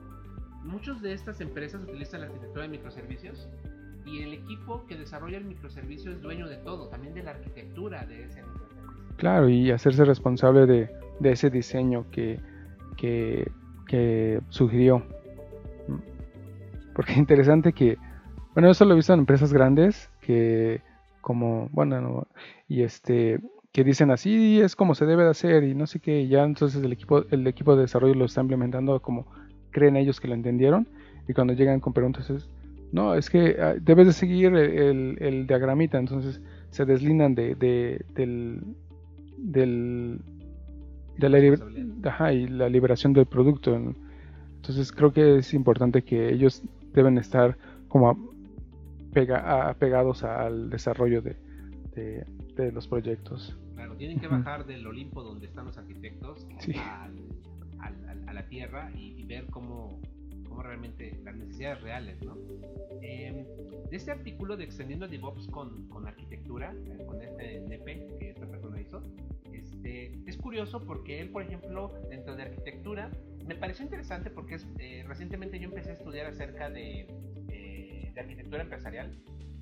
muchos 0.63 1.01
de 1.01 1.13
estas 1.13 1.41
empresas 1.41 1.83
utilizan 1.83 2.21
la 2.21 2.27
arquitectura 2.27 2.63
de 2.63 2.69
microservicios 2.69 3.47
y 4.05 4.21
el 4.23 4.33
equipo 4.33 4.85
que 4.87 4.95
desarrolla 4.95 5.37
el 5.37 5.45
microservicio 5.45 6.11
es 6.11 6.21
dueño 6.21 6.47
de 6.47 6.57
todo, 6.57 6.87
también 6.87 7.13
de 7.13 7.23
la 7.23 7.31
arquitectura 7.31 8.05
de 8.05 8.23
ese 8.23 8.41
microservicio. 8.41 9.15
Claro, 9.17 9.49
y 9.49 9.71
hacerse 9.71 10.05
responsable 10.05 10.65
de, 10.65 10.89
de 11.19 11.31
ese 11.31 11.49
diseño 11.49 12.09
que, 12.11 12.39
que, 12.97 13.51
que, 13.87 14.41
sugirió. 14.49 15.05
Porque 16.93 17.11
es 17.11 17.17
interesante 17.17 17.73
que, 17.73 17.97
bueno, 18.53 18.69
eso 18.69 18.85
lo 18.85 18.93
he 18.93 18.95
visto 18.95 19.13
en 19.13 19.19
empresas 19.19 19.51
grandes 19.51 20.09
que 20.21 20.81
como, 21.21 21.69
bueno, 21.71 22.27
y 22.67 22.83
este, 22.83 23.39
que 23.75 23.83
dicen 23.83 24.09
así 24.09 24.61
es 24.61 24.73
como 24.73 24.95
se 24.95 25.05
debe 25.05 25.25
de 25.25 25.31
hacer 25.31 25.65
y 25.65 25.75
no 25.75 25.85
sé 25.85 25.99
qué, 25.99 26.29
ya 26.29 26.45
entonces 26.45 26.81
el 26.81 26.93
equipo, 26.93 27.25
el 27.29 27.45
equipo 27.45 27.75
de 27.75 27.81
desarrollo 27.81 28.13
lo 28.13 28.23
está 28.23 28.39
implementando 28.39 29.01
como 29.01 29.27
creen 29.71 29.97
ellos 29.97 30.21
que 30.21 30.29
lo 30.29 30.33
entendieron 30.33 30.87
y 31.27 31.33
cuando 31.33 31.51
llegan 31.51 31.81
con 31.81 31.91
preguntas 31.91 32.29
es, 32.29 32.47
no, 32.93 33.15
es 33.15 33.29
que 33.29 33.57
ah, 33.59 33.75
debes 33.81 34.07
de 34.07 34.13
seguir 34.13 34.55
el, 34.55 35.45
diagramita, 35.45 35.97
entonces 35.97 36.39
se 36.69 36.85
deslindan 36.85 37.35
de, 37.35 37.55
del, 38.15 38.63
del, 39.37 40.21
de 41.17 41.29
la, 41.29 42.09
ajá, 42.09 42.31
y 42.31 42.47
la 42.47 42.69
liberación 42.69 43.11
del 43.11 43.25
producto. 43.25 43.75
Entonces 43.75 44.93
creo 44.93 45.11
que 45.11 45.39
es 45.39 45.53
importante 45.53 46.01
que 46.01 46.31
ellos 46.31 46.63
deben 46.93 47.17
estar 47.17 47.57
como 47.89 48.33
pega, 49.11 49.67
apegados 49.67 50.23
al 50.23 50.69
desarrollo 50.69 51.21
de, 51.21 51.35
de, 52.55 52.71
los 52.71 52.87
proyectos. 52.87 53.57
Tienen 53.97 54.19
que 54.19 54.27
bajar 54.27 54.65
del 54.65 54.85
Olimpo 54.85 55.23
donde 55.23 55.47
están 55.47 55.65
los 55.65 55.77
arquitectos 55.77 56.47
a 56.77 58.33
la 58.33 58.47
tierra 58.47 58.91
y, 58.95 59.23
ver 59.23 59.45
cómo, 59.47 59.99
cómo, 60.47 60.61
realmente 60.61 61.17
las 61.23 61.35
necesidades 61.35 61.81
reales, 61.81 62.21
¿no? 62.21 62.37
Em, 63.01 63.45
de 63.89 63.95
este 63.95 64.11
artículo 64.11 64.57
de 64.57 64.65
Extendiendo 64.65 65.07
DevOps 65.07 65.47
con, 65.47 65.87
con 65.87 66.07
arquitectura, 66.07 66.73
eh, 66.73 67.05
con 67.05 67.21
este 67.21 67.57
NP 67.57 68.17
que 68.19 68.29
esta 68.31 68.45
persona 68.45 68.79
hizo, 68.81 69.01
este, 69.51 70.11
es 70.25 70.37
curioso 70.37 70.83
porque 70.83 71.21
él, 71.21 71.29
por 71.29 71.43
ejemplo, 71.43 71.93
dentro 72.09 72.35
de 72.35 72.43
arquitectura, 72.43 73.09
me 73.47 73.55
pareció 73.55 73.83
interesante 73.83 74.29
porque 74.29 74.55
es, 74.55 74.67
eh, 74.79 75.03
recientemente 75.07 75.59
yo 75.59 75.69
empecé 75.69 75.91
a 75.91 75.93
estudiar 75.93 76.25
acerca 76.27 76.69
de, 76.69 77.07
eh, 77.49 78.11
de, 78.13 78.19
arquitectura 78.19 78.63
empresarial. 78.63 79.15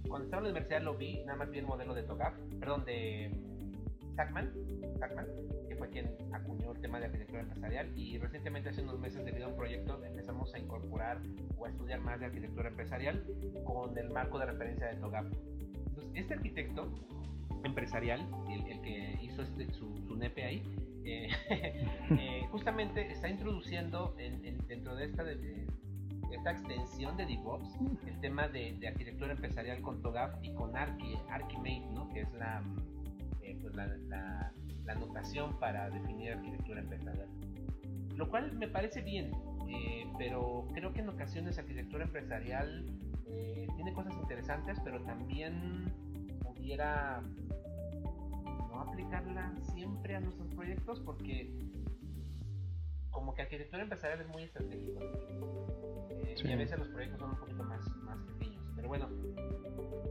Cuando 0.08 0.26
estaba 0.26 0.41
en 0.41 0.46
la 0.46 0.50
universidad 0.52 0.82
lo 0.82 0.98
vi, 0.98 1.19
nada 1.26 1.38
más 1.38 1.52
vi 1.52 1.60
el 1.60 1.65
modelo 1.65 1.93
de 1.93 2.04
TOGAF, 2.04 2.34
perdón, 2.60 2.86
de 2.86 3.32
Sackman, 4.15 4.52
que 5.67 5.76
fue 5.76 5.89
quien 5.89 6.10
acuñó 6.32 6.71
el 6.71 6.80
tema 6.82 6.99
de 6.99 7.06
arquitectura 7.06 7.41
empresarial 7.41 7.97
y 7.97 8.17
recientemente 8.17 8.69
hace 8.69 8.82
unos 8.82 8.99
meses 8.99 9.26
debido 9.26 9.45
a 9.45 9.49
un 9.49 9.56
proyecto 9.56 10.04
empezamos 10.04 10.54
a 10.54 10.60
incorporar 10.60 11.21
o 11.58 11.65
a 11.65 11.69
estudiar 11.69 11.99
más 11.99 12.19
de 12.19 12.28
arquitectura 12.28 12.69
empresarial 12.69 13.23
con 13.65 13.97
el 13.97 14.10
marco 14.10 14.39
de 14.39 14.45
referencia 14.45 14.88
de 14.88 14.95
TOGAF. 14.95 15.26
Entonces, 15.88 16.12
este 16.15 16.34
arquitecto 16.36 16.93
empresarial, 17.63 18.28
el, 18.49 18.82
que 18.82 19.19
hizo 19.21 19.41
este, 19.41 19.71
su, 19.73 19.97
su 20.08 20.19
ahí, 20.38 20.63
eh, 21.06 21.28
eh, 22.12 22.47
justamente 22.52 23.12
está 23.12 23.30
introduciendo 23.30 24.15
dentro 24.67 24.95
de 24.95 25.06
esta, 25.06 25.23
de, 25.23 25.67
esta 26.32 26.52
extensión 26.52 27.17
de 27.17 27.26
DevOps 27.26 27.78
el 28.08 28.19
tema 28.19 28.47
de, 28.47 28.78
arquitectura 28.88 29.34
empresarial 29.34 29.82
con 29.82 30.02
TOGAF 30.02 30.36
y 30.41 30.54
con 30.54 30.76
Archi, 30.76 31.15
Archimate, 31.30 31.88
¿no? 31.93 32.10
que 32.10 32.21
es 32.21 32.34
la, 32.34 32.63
eh, 33.54 33.60
pues 33.62 33.76
la, 33.76 33.88
la, 33.88 34.54
la, 34.86 34.96
notación 34.96 35.60
para 35.60 35.89
definir 35.89 36.34
arquitectura 36.34 36.82
empresarial. 36.82 37.28
Lo 38.16 38.30
cual 38.30 38.54
me 38.54 38.68
parece 38.68 39.02
bien, 39.02 39.32
pero 40.18 40.68
creo 40.74 40.94
que 40.94 41.02
en 41.02 41.10
ocasiones 41.10 41.58
arquitectura 41.58 42.04
empresarial 42.04 42.86
tiene 43.76 43.94
cosas 43.94 44.13
interesantes, 44.16 44.80
pero 44.84 45.02
también 45.04 45.92
pudiera 46.42 47.22
no 48.70 48.82
aplicarla 48.82 49.54
siempre 49.74 50.16
a 50.16 50.20
nuestros 50.20 50.48
proyectos 50.54 51.00
porque 51.00 51.52
como 53.12 53.34
que 53.34 53.44
arquitectura 53.44 53.84
empresarial 53.84 54.22
es 54.22 54.28
muy 54.28 54.44
estratégico 54.44 55.00
eh, 56.10 56.36
y 56.44 56.52
a 56.52 56.56
veces 56.56 56.80
los 56.80 56.89
proyectos 56.89 57.20
son 57.20 57.32
un 57.32 57.38
poquito 57.38 57.63
más, 57.63 57.88
más 57.98 58.18
pero 58.84 58.89
bueno 58.89 59.10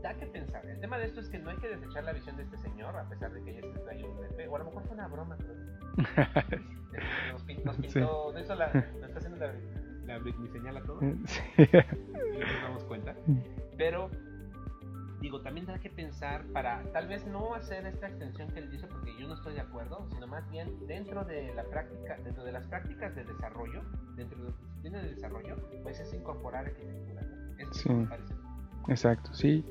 da 0.03 0.15
que 0.15 0.27
pensar 0.27 0.65
el 0.67 0.81
tema 0.81 0.99
de 0.99 1.05
esto 1.05 1.21
es 1.21 1.29
que 1.29 1.39
no 1.39 1.51
hay 1.51 1.57
que 1.59 1.69
desechar 1.69 2.05
la 2.05 2.13
visión 2.13 2.37
de 2.37 2.45
este 2.45 2.57
señor 2.57 2.97
a 2.97 3.09
pesar 3.09 3.33
de 3.33 3.43
que 3.45 3.51
ella 3.51 3.61
escrito 3.61 3.89
ahí 3.91 4.03
un 4.03 4.21
DP 4.21 4.51
o 4.51 4.57
a 4.57 4.59
lo 4.61 4.65
mejor 4.65 4.83
fue 4.85 4.95
una 4.95 5.09
broma 5.09 5.37
pero 5.37 5.55
nos, 7.33 7.43
pintó, 7.77 8.33
de 8.33 8.41
eso 8.41 8.55
la, 8.55 8.73
nos 8.73 9.09
está 9.09 9.19
haciendo 9.19 9.39
la, 9.39 9.53
la 10.07 10.19
Britney 10.19 10.49
señala 10.49 10.83
todo 10.83 11.01
sí. 11.01 11.41
y 11.59 12.39
nos 12.39 12.63
damos 12.63 12.85
cuenta 12.85 13.15
mm. 13.27 13.43
pero 13.77 14.11
digo, 15.21 15.41
también 15.41 15.67
da 15.67 15.79
que 15.79 15.89
pensar 15.89 16.45
para 16.53 16.83
tal 16.93 17.07
vez 17.07 17.25
no 17.27 17.55
hacer 17.55 17.87
esta 17.87 18.09
extensión 18.09 18.51
que 18.51 18.59
él 18.59 18.71
dice 18.71 18.89
porque 18.89 19.17
yo 19.17 19.29
no 19.29 19.35
estoy 19.35 19.55
de 19.55 19.61
acuerdo, 19.61 20.05
sino 20.11 20.27
más 20.27 20.51
bien 20.51 20.85
dentro 20.89 21.25
de 21.25 21.55
la 21.55 21.63
práctica, 21.63 22.19
dentro 22.25 22.43
de 22.43 22.51
las 22.51 22.67
prácticas 22.67 23.15
de 23.15 23.23
desarrollo, 23.23 23.83
dentro 24.17 24.41
de 24.41 24.51
las 24.51 24.59
disciplinas 24.59 25.03
de 25.03 25.11
desarrollo, 25.11 25.57
pues 25.85 26.01
es 26.01 26.13
incorporar 26.13 26.67
arquitectura. 26.67 27.23
sí. 27.71 27.89
Exacto, 28.89 29.33
sí. 29.33 29.65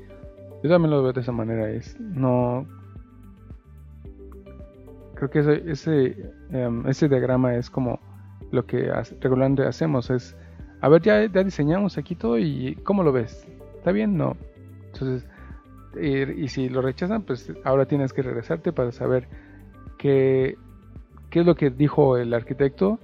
Yo 0.63 0.69
también 0.69 0.91
lo 0.91 1.03
veo 1.03 1.13
de 1.13 1.21
esa 1.21 1.31
manera, 1.31 1.69
es 1.69 1.99
no 1.99 2.65
creo 5.15 5.29
que 5.29 5.39
ese 5.39 5.71
ese, 5.71 6.31
em, 6.51 6.87
ese 6.87 7.07
diagrama 7.07 7.55
es 7.55 7.69
como 7.69 7.99
lo 8.51 8.65
que 8.65 8.91
regularmente 9.19 9.63
hacemos 9.63 10.09
es 10.09 10.35
a 10.81 10.89
ver 10.89 11.01
ya, 11.03 11.25
ya 11.25 11.43
diseñamos 11.43 11.99
aquí 11.99 12.15
todo 12.15 12.39
y 12.39 12.75
cómo 12.83 13.03
lo 13.03 13.11
ves 13.11 13.47
está 13.77 13.91
bien 13.91 14.17
no. 14.17 14.35
Entonces 14.93 15.25
y, 15.99 16.47
si 16.47 16.69
lo 16.69 16.81
rechazan, 16.81 17.23
pues 17.23 17.51
ahora 17.63 17.85
tienes 17.85 18.13
que 18.13 18.21
regresarte 18.21 18.71
para 18.71 18.91
saber 18.91 19.27
qué, 19.97 20.57
qué 21.29 21.41
es 21.41 21.45
lo 21.45 21.55
que 21.55 21.69
dijo 21.69 22.17
el 22.17 22.33
arquitecto, 22.33 22.99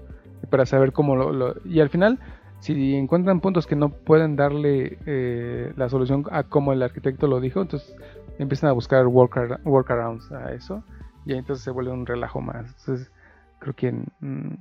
para 0.50 0.66
saber 0.66 0.94
cómo 0.94 1.16
lo, 1.16 1.56
Y 1.66 1.82
al 1.82 1.90
final, 1.90 2.20
si 2.60 2.96
encuentran 2.96 3.40
puntos 3.40 3.68
que 3.68 3.76
no 3.76 3.90
pueden 3.90 4.36
darle 4.36 4.98
eh, 5.06 5.74
la 5.76 5.90
solución 5.90 6.26
a 6.32 6.44
como 6.44 6.74
el 6.74 6.82
arquitecto 6.82 7.28
lo 7.28 7.40
dijo, 7.40 7.62
entonces 7.62 7.96
empiezan 8.40 8.70
a 8.70 8.74
buscar 8.74 9.08
workarounds 9.08 10.32
a 10.32 10.54
eso 10.54 10.84
y 11.26 11.34
entonces 11.34 11.64
se 11.64 11.72
vuelve 11.72 11.92
un 11.92 12.06
relajo 12.06 12.42
más. 12.42 12.76
Entonces, 12.80 13.12
creo 13.60 13.74
que 13.74 13.92
mm, 13.92 14.54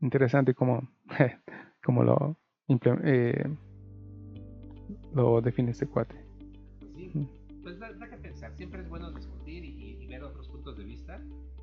interesante 0.00 0.54
cómo, 0.54 0.88
cómo 1.84 2.02
lo, 2.02 2.36
eh, 2.68 3.44
lo 5.14 5.40
define 5.40 5.70
este 5.70 5.86
cuate 5.86 6.28
pues 7.68 7.78
da, 7.78 8.08
que 8.08 8.16
pensar. 8.16 8.54
Siempre 8.56 8.80
es 8.80 8.88
bueno 8.88 9.12
discutir 9.12 9.62
y, 9.64 10.06
ver 10.06 10.22
otros 10.22 10.48
puntos 10.48 10.78
de 10.78 10.84
vista 10.84 11.20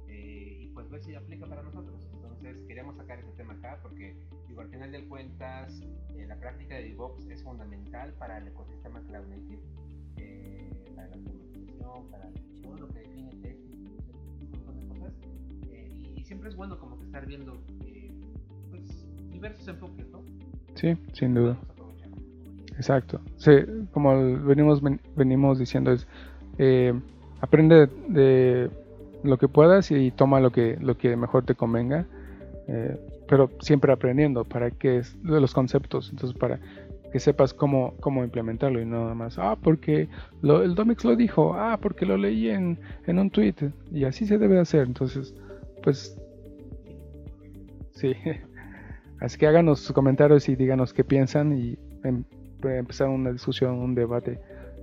eh, 0.08 0.58
y 0.62 0.68
pues 0.68 0.88
ver 0.88 1.02
si 1.02 1.16
aplica 1.16 1.48
para 1.48 1.64
nosotros. 1.64 2.08
Entonces 2.14 2.64
queríamos 2.68 2.96
sacar 2.96 3.18
este 3.20 3.32
tema 3.32 3.54
acá 3.54 3.80
porque, 3.82 4.16
digo, 4.56 4.62
al 4.62 4.70
final 4.70 4.92
de 4.94 5.04
cuentas, 5.06 5.82
eh, 6.16 6.26
la 6.28 6.38
práctica 6.38 6.76
de 6.76 6.84
DevOps 6.84 7.28
es 7.30 7.44
fundamental 7.44 8.14
para 8.14 8.38
el 8.38 8.48
ecosistema 8.48 9.02
Cloud 9.02 9.28
Native, 9.28 9.62
eh, 10.16 10.72
para 10.96 11.10
la 11.10 11.16
automatización, 11.16 12.10
para 12.10 12.30
todo 12.64 12.78
lo 12.78 12.88
que 12.88 13.00
define 13.00 13.32
test 13.42 13.60
un 13.70 14.52
montón 14.52 14.80
de 14.80 14.88
cosas. 14.88 15.14
y 16.16 16.24
siempre 16.24 16.50
es 16.50 16.56
bueno 16.56 16.80
como 16.80 16.98
que 16.98 17.06
estar 17.06 17.26
viendo 17.26 17.58
pues, 18.70 19.06
diversos 19.30 19.68
enfoques, 19.68 20.08
¿no? 20.12 20.24
Sí, 20.76 20.96
sin 21.12 21.34
duda. 21.34 21.58
Exacto. 22.78 23.20
Sí, 23.36 23.52
como 23.92 24.40
venimos, 24.46 24.82
venimos 25.18 25.60
diciendo, 25.60 25.92
es 25.92 26.08
eh, 26.60 26.94
aprende 27.42 27.88
de 28.08 28.70
lo 29.24 29.38
que 29.38 29.50
puedas 29.50 29.92
y 29.92 30.12
toma 30.12 30.40
lo 30.40 30.52
que, 30.52 30.78
lo 30.80 30.98
que 30.98 31.18
mejor 31.18 31.44
te 31.44 31.56
convenga, 31.56 32.06
eh, 32.68 32.98
pero 33.28 33.50
siempre 33.60 33.92
aprendiendo 33.92 34.44
para 34.44 34.72
que 34.72 34.98
es 34.98 35.16
los 35.24 35.54
conceptos, 35.54 36.10
entonces 36.12 36.38
para 36.38 36.60
que 37.12 37.20
sepas 37.20 37.54
cómo, 37.54 37.94
cómo 38.02 38.24
implementarlo 38.24 38.82
y 38.82 38.86
no 38.86 39.04
nada 39.04 39.16
más, 39.16 39.40
ah, 39.40 39.56
porque 39.56 40.10
lo, 40.42 40.62
el 40.64 40.76
Domix 40.76 41.06
lo 41.06 41.16
dijo, 41.16 41.54
ah, 41.54 41.80
porque 41.82 42.06
lo 42.06 42.18
leí 42.18 42.50
en, 42.50 42.78
en 43.08 43.20
un 43.20 43.30
tweet 43.30 43.56
y 43.92 44.04
así 44.04 44.26
se 44.26 44.38
debe 44.38 44.60
hacer, 44.60 44.86
entonces, 44.86 45.34
pues, 45.82 46.20
sí. 47.92 48.14
Así 49.22 49.38
que 49.38 49.48
háganos 49.48 49.80
sus 49.80 49.96
comentarios 49.96 50.50
y 50.50 50.58
díganos 50.58 50.94
qué 50.94 51.06
piensan 51.06 51.58
y 51.58 51.78
em, 52.04 52.26
empezar 52.64 53.08
una 53.08 53.32
discusión, 53.32 53.76
un 53.76 53.96
debate 53.96 54.40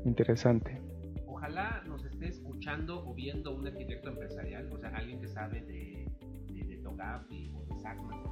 interesante. 0.06 0.80
Ojalá 1.26 1.82
nos 1.86 2.02
esté 2.06 2.28
escuchando 2.28 3.06
o 3.06 3.12
viendo 3.12 3.54
un 3.54 3.66
arquitecto 3.66 4.08
empresarial, 4.08 4.72
o 4.72 4.78
sea, 4.78 4.88
alguien 4.96 5.20
que 5.20 5.28
sabe 5.28 5.60
de, 5.60 6.08
de, 6.50 6.64
de 6.64 6.76
Togapi 6.78 7.52
o 7.54 7.74
de 7.74 7.80
SACMA, 7.80 8.22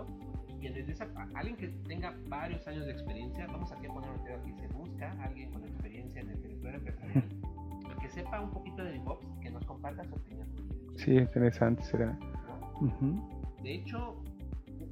el 0.00 0.06
estilo, 0.06 0.06
y 0.48 0.60
que 0.60 0.70
desde 0.70 0.92
esa, 0.92 1.08
alguien 1.34 1.56
que 1.56 1.68
tenga 1.86 2.14
varios 2.28 2.66
años 2.66 2.86
de 2.86 2.92
experiencia, 2.92 3.46
vamos 3.46 3.72
aquí 3.72 3.86
a 3.86 3.92
poner 3.92 4.10
un 4.10 4.40
aquí, 4.40 4.52
se 4.54 4.66
busca 4.68 5.12
alguien 5.22 5.50
con 5.50 5.64
experiencia 5.64 6.20
en 6.20 6.30
arquitectura 6.30 6.74
empresarial, 6.74 7.28
que 8.00 8.08
sepa 8.08 8.40
un 8.40 8.50
poquito 8.50 8.82
de 8.84 8.92
DevOps, 8.92 9.26
que 9.40 9.50
nos 9.50 9.64
comparta 9.64 10.04
su 10.04 10.14
opinión. 10.14 10.48
Sí, 10.96 11.16
interesante 11.16 11.82
será. 11.82 12.18
De 13.62 13.74
hecho, 13.74 14.22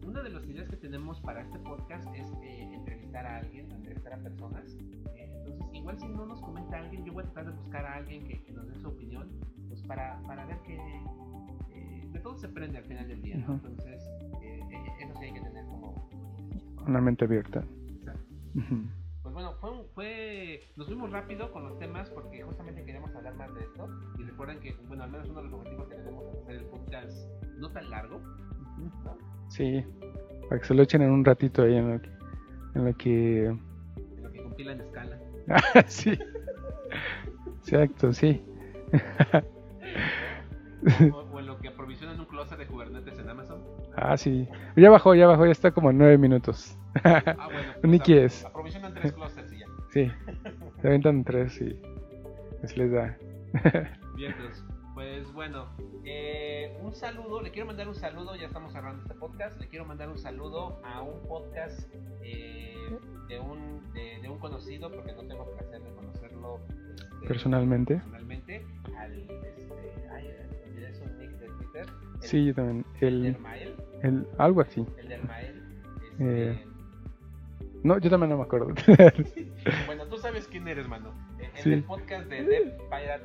una 0.06 0.22
de 0.22 0.30
las 0.30 0.46
ideas 0.46 0.68
que 0.68 0.76
tenemos 0.76 1.20
para 1.20 1.42
este 1.42 1.58
podcast 1.58 2.06
es 2.14 2.26
eh, 2.42 2.68
entrevistar 2.72 3.26
a 3.26 3.38
alguien, 3.38 3.70
entrevistar 3.72 4.14
a 4.14 4.18
personas. 4.18 4.76
Eh, 5.16 5.30
entonces, 5.36 5.66
igual 5.72 5.98
si 5.98 6.08
no 6.08 6.26
nos 6.26 6.40
comenta 6.40 6.78
alguien, 6.78 7.04
yo 7.04 7.12
voy 7.12 7.24
a 7.24 7.26
tratar 7.26 7.52
de 7.52 7.58
buscar 7.58 7.84
a 7.84 7.94
alguien 7.96 8.24
que, 8.24 8.40
nos 8.52 8.68
dé 8.68 8.74
su 8.76 8.88
opinión, 8.88 9.28
pues 9.68 9.82
para, 9.82 10.20
para 10.22 10.46
ver 10.46 10.58
que 10.62 10.76
de 10.76 11.00
todo 12.20 12.37
se 12.37 12.46
aprende 12.46 12.78
al 12.78 12.85
final 12.85 13.09
del 13.09 13.22
día, 13.22 13.37
¿no? 13.37 13.54
Entonces, 13.54 14.02
eso 15.00 15.14
sí 15.18 15.24
hay 15.24 15.33
que 15.33 15.40
tener 15.40 15.64
como... 15.66 16.09
Una 16.87 17.00
mente 17.00 17.24
abierta. 17.24 17.64
Pues 19.22 19.35
bueno, 19.35 19.54
fue, 19.61 19.70
fue, 19.94 20.61
nos 20.76 20.87
fuimos 20.87 21.11
rápido 21.11 21.52
con 21.52 21.64
los 21.64 21.78
temas 21.78 22.11
porque 22.11 22.42
justamente 22.42 22.85
queríamos 22.85 23.14
hablar 23.14 23.35
más 23.37 23.54
de 23.54 23.61
esto. 23.61 23.88
Y 24.18 24.22
recuerden 24.24 24.61
que, 24.61 24.74
bueno, 24.88 25.04
al 25.04 25.11
menos 25.11 25.28
uno 25.28 25.42
de 25.42 25.48
los 25.48 25.54
objetivos 25.54 25.88
que 25.88 25.96
tenemos 25.96 26.24
es 26.26 26.42
hacer 26.42 26.56
el 26.56 26.64
podcast 26.64 27.28
no 27.59 27.70
tan 27.70 27.90
largo, 27.90 28.20
Sí, 29.48 29.85
para 30.48 30.61
que 30.61 30.66
se 30.66 30.74
lo 30.74 30.83
echen 30.83 31.02
en 31.02 31.11
un 31.11 31.24
ratito 31.24 31.62
ahí 31.62 31.74
en 31.74 31.92
lo 31.92 32.00
que. 32.00 32.11
En 32.74 32.85
lo 32.85 32.96
que, 32.96 33.46
en 33.46 34.22
lo 34.22 34.30
que 34.30 34.42
compila 34.42 34.72
en 34.72 34.80
escala. 34.80 35.18
sí. 35.87 36.18
Exacto, 37.59 38.12
sí. 38.12 38.42
O, 42.40 42.83
en 42.83 42.92
lo 42.92 43.05
que 43.05 43.11
aprovisionan 43.11 43.38
un 43.38 43.55
closet 43.55 43.59
de 43.59 43.90
Ah, 43.96 44.16
sí. 44.16 44.48
Ya 44.76 44.90
bajó, 44.90 45.14
ya 45.14 45.26
bajó, 45.26 45.46
ya 45.46 45.53
está 45.53 45.70
como 45.70 45.90
en 45.90 45.98
nueve 45.98 46.18
minutos. 46.18 46.76
Ah, 47.05 47.20
bueno. 47.46 47.72
pues, 47.81 47.90
Nicky 47.90 48.14
es. 48.14 48.44
Aprovisionan 48.44 48.94
tres 48.94 49.12
clusters 49.12 49.53
y 49.53 49.59
ya. 49.59 49.66
Sí. 49.92 50.11
Se 50.81 50.88
aventan 50.88 51.24
tres 51.24 51.61
y 51.61 51.81
así 52.62 52.76
les 52.76 52.92
da. 52.92 53.16
Bien, 54.16 54.35
pues, 54.38 54.64
pues 54.94 55.33
bueno, 55.33 55.66
eh, 56.05 56.76
un 56.83 56.94
saludo, 56.94 57.40
le 57.40 57.50
quiero 57.50 57.66
mandar 57.66 57.88
un 57.88 57.94
saludo, 57.94 58.37
ya 58.37 58.46
estamos 58.46 58.72
cerrando 58.72 59.03
este 59.03 59.14
podcast, 59.14 59.59
le 59.61 59.68
quiero 59.68 59.85
mandar 59.85 60.09
un 60.09 60.18
saludo 60.18 60.79
a 60.85 61.03
un 61.03 61.20
podcast 61.26 61.88
eh, 62.22 62.74
de, 63.29 63.40
un, 63.40 63.92
de, 63.92 64.20
de 64.20 64.29
un 64.29 64.38
conocido, 64.38 64.90
porque 64.90 65.12
no 65.12 65.26
tengo 65.26 65.50
placer 65.57 65.83
de 65.83 65.90
conocerlo 65.94 66.61
este, 67.20 67.26
Personalmente. 67.29 67.94
personalmente, 67.96 68.66
al, 68.96 69.20
este, 69.20 70.09
ay, 70.12 70.31
olvidé 70.66 70.94
su 70.94 71.05
nick 71.18 71.31
de 71.38 71.46
Twitter, 71.48 71.87
el, 72.22 72.28
Sí, 72.28 72.44
yo 72.46 72.54
también. 72.54 72.85
el 73.00 73.37
El, 74.02 74.26
algo 74.38 74.61
así. 74.62 74.85
el 74.98 75.09
Dermael, 75.09 75.62
este, 76.18 76.50
Eh. 76.52 76.64
No, 77.83 77.98
yo 77.98 78.11
también 78.11 78.28
no 78.30 78.37
me 78.37 78.42
acuerdo. 78.42 78.74
bueno, 79.87 80.04
tú 80.06 80.18
sabes 80.18 80.46
quién 80.48 80.68
eres, 80.68 80.87
mano, 80.87 81.14
el, 81.38 81.44
el 81.46 81.50
Sí. 81.62 81.70
del 81.70 81.83
podcast 81.85 82.28
de 82.28 82.42
Dev 82.44 82.76
Pirate 82.90 83.24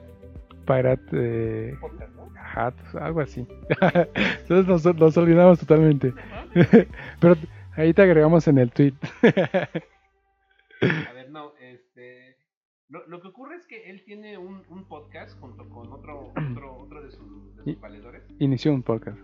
Pirate 0.65 1.05
eh, 1.13 1.77
Podcast, 1.81 2.15
¿no? 2.15 2.29
Hat, 2.55 2.73
algo 2.95 3.19
así. 3.21 3.45
Entonces 4.41 4.65
nos, 4.67 4.95
nos 4.95 5.17
olvidamos 5.17 5.59
totalmente. 5.59 6.13
Pero 7.19 7.35
ahí 7.75 7.93
te 7.93 8.01
agregamos 8.01 8.47
en 8.47 8.57
el 8.59 8.71
tweet. 8.71 8.93
A 9.21 11.13
ver. 11.13 11.24
Lo, 12.95 13.05
lo 13.07 13.21
que 13.21 13.27
ocurre 13.27 13.55
es 13.57 13.65
que 13.67 13.89
él 13.89 14.03
tiene 14.05 14.37
un, 14.37 14.61
un 14.69 14.85
podcast 14.85 15.37
junto 15.41 15.67
con 15.67 15.91
otro, 15.91 16.31
otro, 16.53 16.77
otro 16.77 17.03
de, 17.03 17.11
sus- 17.11 17.55
de 17.57 17.63
sus 17.73 17.81
valedores. 17.81 18.23
Inició 18.39 18.73
un 18.73 18.83
podcast. 18.83 19.19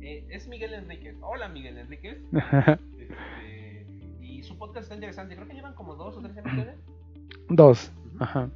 Eh, 0.00 0.24
es 0.30 0.48
Miguel 0.48 0.72
Enríquez. 0.72 1.16
Hola, 1.20 1.48
Miguel 1.50 1.76
Enríquez. 1.76 2.18
Este, 2.98 3.86
y 4.22 4.42
su 4.42 4.56
podcast 4.56 4.84
está 4.84 4.94
interesante. 4.94 5.34
Creo 5.36 5.46
que 5.46 5.52
llevan 5.54 5.74
como 5.74 5.94
dos 5.96 6.16
o 6.16 6.22
tres 6.22 6.34
emisiones. 6.38 6.76
Dos. 7.50 7.92
Ujú. 8.14 8.24
Ajá. 8.24 8.50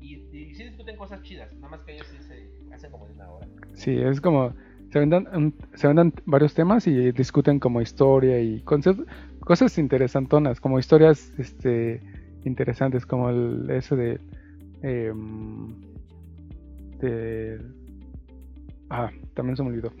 Y, 0.00 0.16
y 0.36 0.54
sí 0.54 0.64
discuten 0.64 0.96
cosas 0.98 1.22
chidas. 1.22 1.54
Nada 1.54 1.68
más 1.70 1.82
que 1.84 1.94
ellos 1.94 2.06
sí 2.08 2.18
se 2.22 2.74
hacen 2.74 2.90
como 2.90 3.06
de 3.06 3.14
una 3.14 3.30
hora. 3.30 3.46
Sí, 3.72 3.92
es 3.98 4.20
como. 4.20 4.52
Se 4.90 4.98
vendan, 4.98 5.54
se 5.74 5.86
vendan 5.86 6.12
varios 6.26 6.52
temas 6.54 6.86
y 6.86 7.12
discuten 7.12 7.58
como 7.60 7.80
historia 7.80 8.40
y 8.40 8.60
conceptos, 8.62 9.06
cosas 9.40 9.76
interesantonas, 9.78 10.60
como 10.60 10.78
historias 10.78 11.32
este, 11.38 12.00
interesantes, 12.44 13.06
como 13.06 13.30
el 13.30 13.68
ese 13.70 13.96
de. 13.96 14.20
em, 14.82 15.74
de 17.00 17.60
ah, 18.90 19.10
también 19.34 19.56
se 19.56 19.62
me 19.62 19.68
olvidó. 19.70 19.92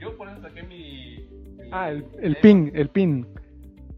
Yo 0.00 0.16
por 0.16 0.28
eso 0.28 0.40
saqué 0.42 0.62
mi. 0.62 1.26
mi- 1.56 1.68
Ah, 1.70 1.90
el, 1.90 2.04
el 2.20 2.36
pin, 2.36 2.70
el 2.74 2.88
pin. 2.88 3.26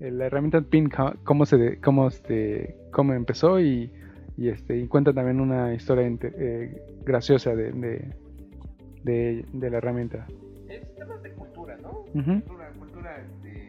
La 0.00 0.26
herramienta 0.26 0.60
pin, 0.60 0.90
cómo 1.22 1.46
se 1.46 1.56
de- 1.56 1.80
cómo 1.80 2.08
este 2.08 2.76
cómo 2.90 3.14
empezó 3.14 3.58
y, 3.60 3.90
y 4.36 4.48
este 4.48 4.76
y 4.78 4.86
cuenta 4.86 5.12
también 5.12 5.40
una 5.40 5.72
historia 5.74 6.06
eh, 6.06 6.82
graciosa 7.06 7.54
de, 7.54 7.72
de, 7.72 8.12
de, 9.04 9.44
de 9.52 9.70
la 9.70 9.78
herramienta. 9.78 10.26
Es 10.68 10.94
temas 10.96 11.22
de 11.22 11.30
cultura, 11.30 11.76
¿no? 11.80 11.90
Ujú. 12.12 12.40
Cultura, 12.42 12.70
cultura, 12.78 13.16
este. 13.20 13.63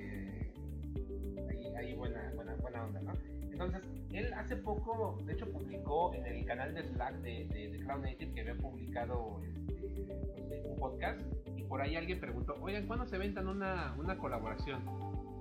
Hace 4.46 4.56
poco, 4.58 5.18
de 5.26 5.34
hecho, 5.34 5.52
publicó 5.52 6.14
en 6.14 6.26
el 6.26 6.46
canal 6.46 6.74
de 6.76 6.84
Slack 6.84 7.16
de, 7.22 7.48
de, 7.48 7.70
de 7.70 7.80
Cloud 7.80 8.02
Native 8.02 8.32
que 8.34 8.42
había 8.42 8.56
publicado 8.56 9.42
este, 9.44 10.14
pues, 10.48 10.66
un 10.66 10.78
podcast. 10.78 11.20
Y 11.58 11.64
por 11.64 11.82
ahí 11.82 11.96
alguien 11.96 12.20
preguntó, 12.20 12.56
oigan, 12.62 12.86
¿cuándo 12.86 13.08
se 13.08 13.18
ventan 13.18 13.48
una, 13.48 13.96
una 13.98 14.18
colaboración? 14.18 14.82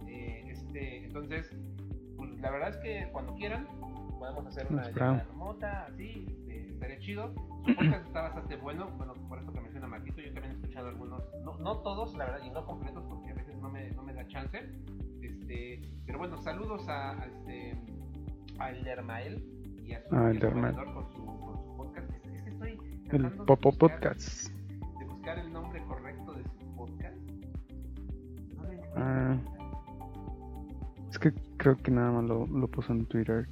Eh, 0.09 0.47
este, 0.49 1.05
entonces, 1.05 1.55
pues 2.17 2.31
la 2.41 2.51
verdad 2.51 2.71
es 2.71 2.77
que 2.79 3.09
cuando 3.13 3.35
quieran, 3.35 3.69
podemos 4.19 4.47
hacer 4.47 4.67
una 4.71 4.91
llamada 4.91 5.25
remota, 5.25 5.85
así, 5.85 6.27
este, 6.31 6.71
estaría 6.71 6.99
chido. 7.01 7.35
Su 7.67 7.75
podcast 7.75 8.07
está 8.07 8.23
bastante 8.23 8.57
bueno, 8.57 8.91
bueno, 8.97 9.15
por 9.29 9.39
eso 9.39 9.53
que 9.53 9.61
menciona 9.61 9.87
Marquito, 9.87 10.23
yo 10.23 10.33
también 10.33 10.53
he 10.53 10.57
escuchado 10.57 10.89
algunos, 10.89 11.23
no, 11.45 11.59
no 11.59 11.79
todos, 11.79 12.15
la 12.17 12.25
verdad, 12.25 12.41
y 12.43 12.51
no 12.51 12.65
completos, 12.65 13.05
porque 13.07 13.31
a 13.31 13.35
veces 13.35 13.57
no 13.59 13.69
me, 13.69 13.91
no 13.91 14.03
me 14.03 14.15
da 14.15 14.27
chance. 14.29 14.63
Este, 15.21 15.83
pero 16.07 16.19
bueno, 16.19 16.39
saludos 16.39 16.89
a, 16.89 17.23
a 17.23 17.27
este, 17.27 17.79
a 18.59 18.71
Eldermael 18.71 19.43
y 19.83 19.93
a 19.93 20.01
su, 20.03 20.15
Ah, 20.15 20.33
con 20.95 21.13
su, 21.13 21.25
con 21.25 21.57
su 21.57 21.77
podcast. 21.77 22.11
Es, 22.11 22.25
es 22.35 22.43
que 22.43 22.51
estoy 22.51 22.71
El 22.73 23.09
tratando 23.09 23.29
de 23.43 23.47
Popo 23.47 23.71
buscar- 23.71 23.91
Podcast. 24.01 24.49
de 24.99 25.05
buscar 25.07 25.39
el 25.39 25.53
nombre 25.53 25.83
correcto 25.87 26.33
de 26.33 26.43
su 26.45 26.77
podcast. 26.77 27.17
No 28.57 28.73
encuentro. 28.73 28.93
Ah. 28.97 29.39
Es 31.11 31.19
que 31.19 31.33
creo 31.59 31.77
que 31.77 31.91
nada 31.91 32.11
más 32.13 32.25
lo, 32.25 32.47
lo 32.47 32.69
puso 32.69 32.93
en 32.93 33.07
Twitter. 33.07 33.49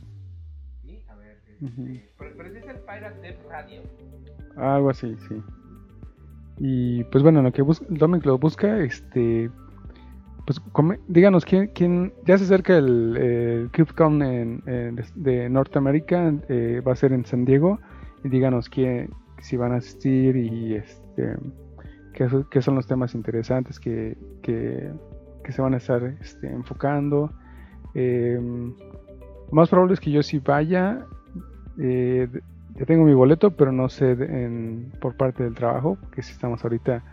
Sí, 0.83 1.03
a 1.09 1.15
ver, 1.17 1.39
este, 1.47 1.65
Ujú. 1.65 2.01
pero, 2.19 2.31
pero 2.37 2.49
ese 2.49 2.59
es 2.59 2.67
el 2.67 2.79
Pirate 2.81 3.21
Dev 3.21 3.39
Radio. 3.49 3.83
Algo 4.57 4.91
así, 4.91 5.17
sí. 5.29 5.43
Y 6.59 7.05
pues 7.05 7.23
bueno, 7.23 7.41
lo 7.43 7.53
que 7.53 7.63
busca, 7.63 7.87
Dominic 7.89 8.27
lo 8.27 8.39
busca, 8.39 8.79
este, 8.81 9.51
pues 10.47 10.61
díganos 11.09 11.45
quién, 11.45 11.69
quién, 11.75 12.13
ya 12.27 12.37
se 12.39 12.45
acerca 12.45 12.77
el, 12.77 13.17
en, 14.23 14.63
en- 14.67 14.97
de 15.15 15.49
Norteamérica, 15.49 16.33
eh, 16.49 16.83
va 16.87 16.93
a 16.93 16.97
ser 16.97 17.13
en 17.13 17.25
San 17.25 17.45
Diego, 17.45 17.79
y 18.25 18.29
díganos 18.29 18.69
quién, 18.69 19.11
si 19.41 19.57
van 19.57 19.73
a 19.73 19.77
asistir 19.77 20.37
y 20.37 20.75
este, 20.75 21.37
qué, 22.15 22.29
qué 22.51 22.63
son 22.63 22.75
los 22.75 22.87
temas 22.87 23.15
interesantes 23.15 23.79
que, 23.81 24.17
que, 24.43 24.91
que 25.45 25.53
se 25.53 25.63
van 25.63 25.75
a 25.75 25.79
estar 25.79 26.03
este, 26.21 26.49
enfocando. 26.49 27.33
Eh, 27.95 28.39
lo 28.41 29.53
más 29.53 29.69
probable 29.69 29.95
es 29.95 30.01
que 30.01 30.11
yo 30.11 30.23
sí 30.23 30.39
vaya. 30.39 31.07
eh, 31.79 32.29
ya 32.75 32.87
tengo 32.87 33.05
mi 33.05 33.13
boleto, 33.15 33.51
pero 33.51 33.71
no 33.71 33.89
sé 33.91 34.13
en- 34.13 34.93
por 35.01 35.15
parte 35.17 35.43
del 35.45 35.55
trabajo, 35.55 35.99
que 36.15 36.23
si 36.23 36.33
estamos 36.33 36.65
ahorita 36.65 37.05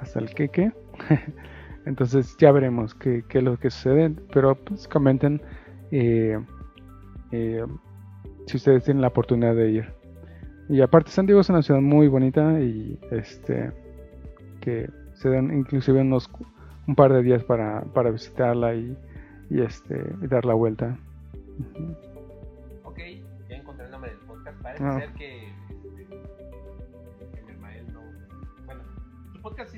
hasta 0.00 0.18
el 0.20 0.30
queque. 0.34 0.72
Entonces 1.86 2.36
ya 2.38 2.52
veremos 2.52 2.94
qué, 2.94 3.24
qué 3.28 3.38
es 3.38 3.44
lo 3.44 3.58
que 3.58 3.70
sucede. 3.70 4.10
Pero 4.32 4.54
pues 4.54 4.86
comenten 4.88 5.40
eh, 5.90 6.38
eh, 7.32 7.64
si 8.46 8.56
ustedes 8.56 8.84
tienen 8.84 9.00
la 9.02 9.08
oportunidad 9.08 9.54
de 9.54 9.70
ir. 9.70 9.92
Y 10.68 10.80
aparte 10.80 11.10
San 11.10 11.26
Diego 11.26 11.40
es 11.40 11.48
una 11.50 11.62
ciudad 11.62 11.80
muy 11.80 12.08
bonita 12.08 12.60
y 12.60 12.98
este 13.10 13.72
que 14.60 14.88
se 15.14 15.28
dan 15.28 15.52
inclusive 15.52 16.00
unos 16.00 16.30
un 16.86 16.94
par 16.94 17.12
de 17.12 17.22
días 17.22 17.44
para, 17.44 17.82
para 17.92 18.10
visitarla 18.10 18.74
y, 18.74 18.96
y, 19.50 19.60
este 19.60 20.02
y 20.22 20.26
dar 20.28 20.44
la 20.44 20.54
vuelta. 20.54 20.96
Ok, 22.84 22.98
ya 23.48 23.56
encontré 23.56 23.84
el 23.86 23.90
nombre 23.90 24.10
del 24.10 24.20
podcast. 24.20 24.62
Parece 24.62 24.84
Ah. 24.84 24.98
ser 25.00 25.12
que 25.12 25.31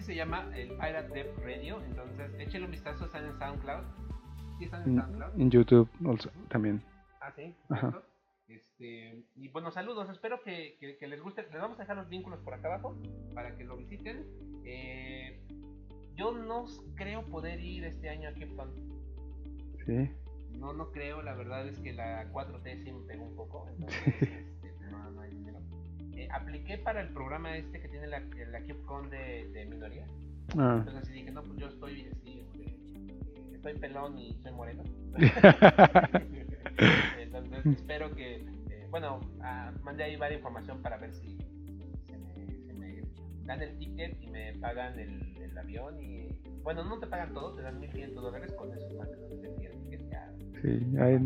se 0.05 0.15
llama 0.15 0.51
el 0.55 0.69
Pirate 0.71 1.09
Dev 1.15 1.37
Radio. 1.43 1.83
Entonces, 1.85 2.31
échale 2.39 2.65
un 2.67 2.71
vistazo. 2.71 3.07
Están 3.07 3.25
en 3.27 3.39
SoundCloud. 3.39 3.85
¿Sí 4.59 4.65
están 4.65 4.83
en 4.89 4.97
SoundCloud? 5.01 5.41
en 5.41 5.51
YouTube 5.51 5.89
also- 6.05 6.31
también. 6.49 6.83
Ah, 7.21 7.33
sí. 7.35 7.55
Ajá. 7.71 8.03
Este, 8.47 9.25
y 9.37 9.49
bueno, 9.49 9.71
saludos. 9.71 10.09
Espero 10.11 10.41
que, 10.43 10.77
que- 10.79 10.97
que 10.99 11.07
les 11.09 11.21
guste. 11.23 11.43
Les 11.51 11.61
vamos 11.61 11.79
a 11.79 11.83
dejar 11.83 11.97
los 11.97 12.09
vínculos 12.09 12.41
por 12.41 12.55
acá 12.55 12.69
abajo 12.69 12.97
para 13.35 13.57
que 13.57 13.65
lo 13.65 13.77
visiten. 13.77 14.27
Eh, 14.65 15.41
yo 16.15 16.33
no 16.33 16.67
creo 16.95 17.23
poder 17.27 17.61
ir 17.61 17.85
este 17.85 18.09
año 18.11 18.29
a 18.29 18.33
KubeCon. 18.33 18.71
Sí. 19.87 20.11
No, 20.59 20.73
no 20.73 20.93
creo, 20.93 21.21
la 21.23 21.35
verdad 21.35 21.67
es 21.67 21.79
que 21.81 21.93
la 21.93 22.31
4T 22.31 22.85
sí 22.85 22.93
me 22.93 23.05
pegó 23.07 23.25
un 23.25 23.35
poco, 23.35 23.69
entonces 23.69 24.07
este, 24.63 24.87
no, 24.91 25.11
no 25.11 25.21
hay 25.21 25.31
dinero. 25.31 25.59
Eh, 26.17 26.29
apliqué 26.33 26.79
para 26.79 27.01
el 27.01 27.09
programa 27.09 27.57
este 27.57 27.81
que 27.81 27.89
tiene 27.89 28.07
la, 28.07 28.21
la 28.21 28.61
CubeCon 28.61 29.11
de, 29.11 29.49
de 29.53 29.67
minoría, 29.67 30.07
Ah. 30.57 30.77
entonces 30.79 31.03
así 31.03 31.13
dije, 31.13 31.31
no, 31.33 31.43
pues 31.43 31.59
yo 31.59 31.67
estoy 31.69 32.07
así, 32.13 32.41
este, 32.41 32.65
eh, 32.67 33.51
estoy 33.55 33.75
pelón 33.79 34.17
y 34.19 34.35
soy 34.43 34.53
moreno. 34.53 34.83
entonces 37.19 37.67
espero 37.67 38.15
que, 38.15 38.37
eh, 38.37 38.87
bueno, 38.91 39.21
ah, 39.43 39.73
mandé 39.83 40.05
ahí 40.05 40.17
varias 40.17 40.41
información 40.41 40.81
para 40.83 40.97
ver 40.99 41.13
si 41.15 41.37
se 42.07 42.17
me, 42.19 42.35
se 42.67 42.73
me 42.75 43.03
dan 43.45 43.63
el 43.63 43.77
ticket 43.79 44.21
y 44.23 44.27
me 44.29 44.53
pagan 44.61 44.99
el, 44.99 45.37
el 45.43 45.59
avión 45.59 45.99
y, 46.01 46.29
bueno, 46.63 46.85
no 46.85 46.99
te 46.99 47.07
pagan 47.07 47.33
todo, 47.35 47.55
te 47.55 47.63
dan 47.63 47.81
1.500 47.81 48.15
dólares 48.23 48.53
con 48.53 48.73
eso, 48.73 48.87
para 48.97 49.11
que 49.11 49.17
no 49.17 49.27
te 49.29 49.37
den 49.37 49.65
el 49.65 49.73
ticket, 49.83 50.11
ya 50.11 50.31
Sí, 50.63 50.97
ahí 50.99 51.19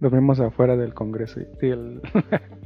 lo 0.00 0.10
vemos 0.10 0.38
afuera 0.40 0.76
del 0.76 0.94
Congreso. 0.94 1.40
Sí, 1.60 1.66
el-. 1.66 2.00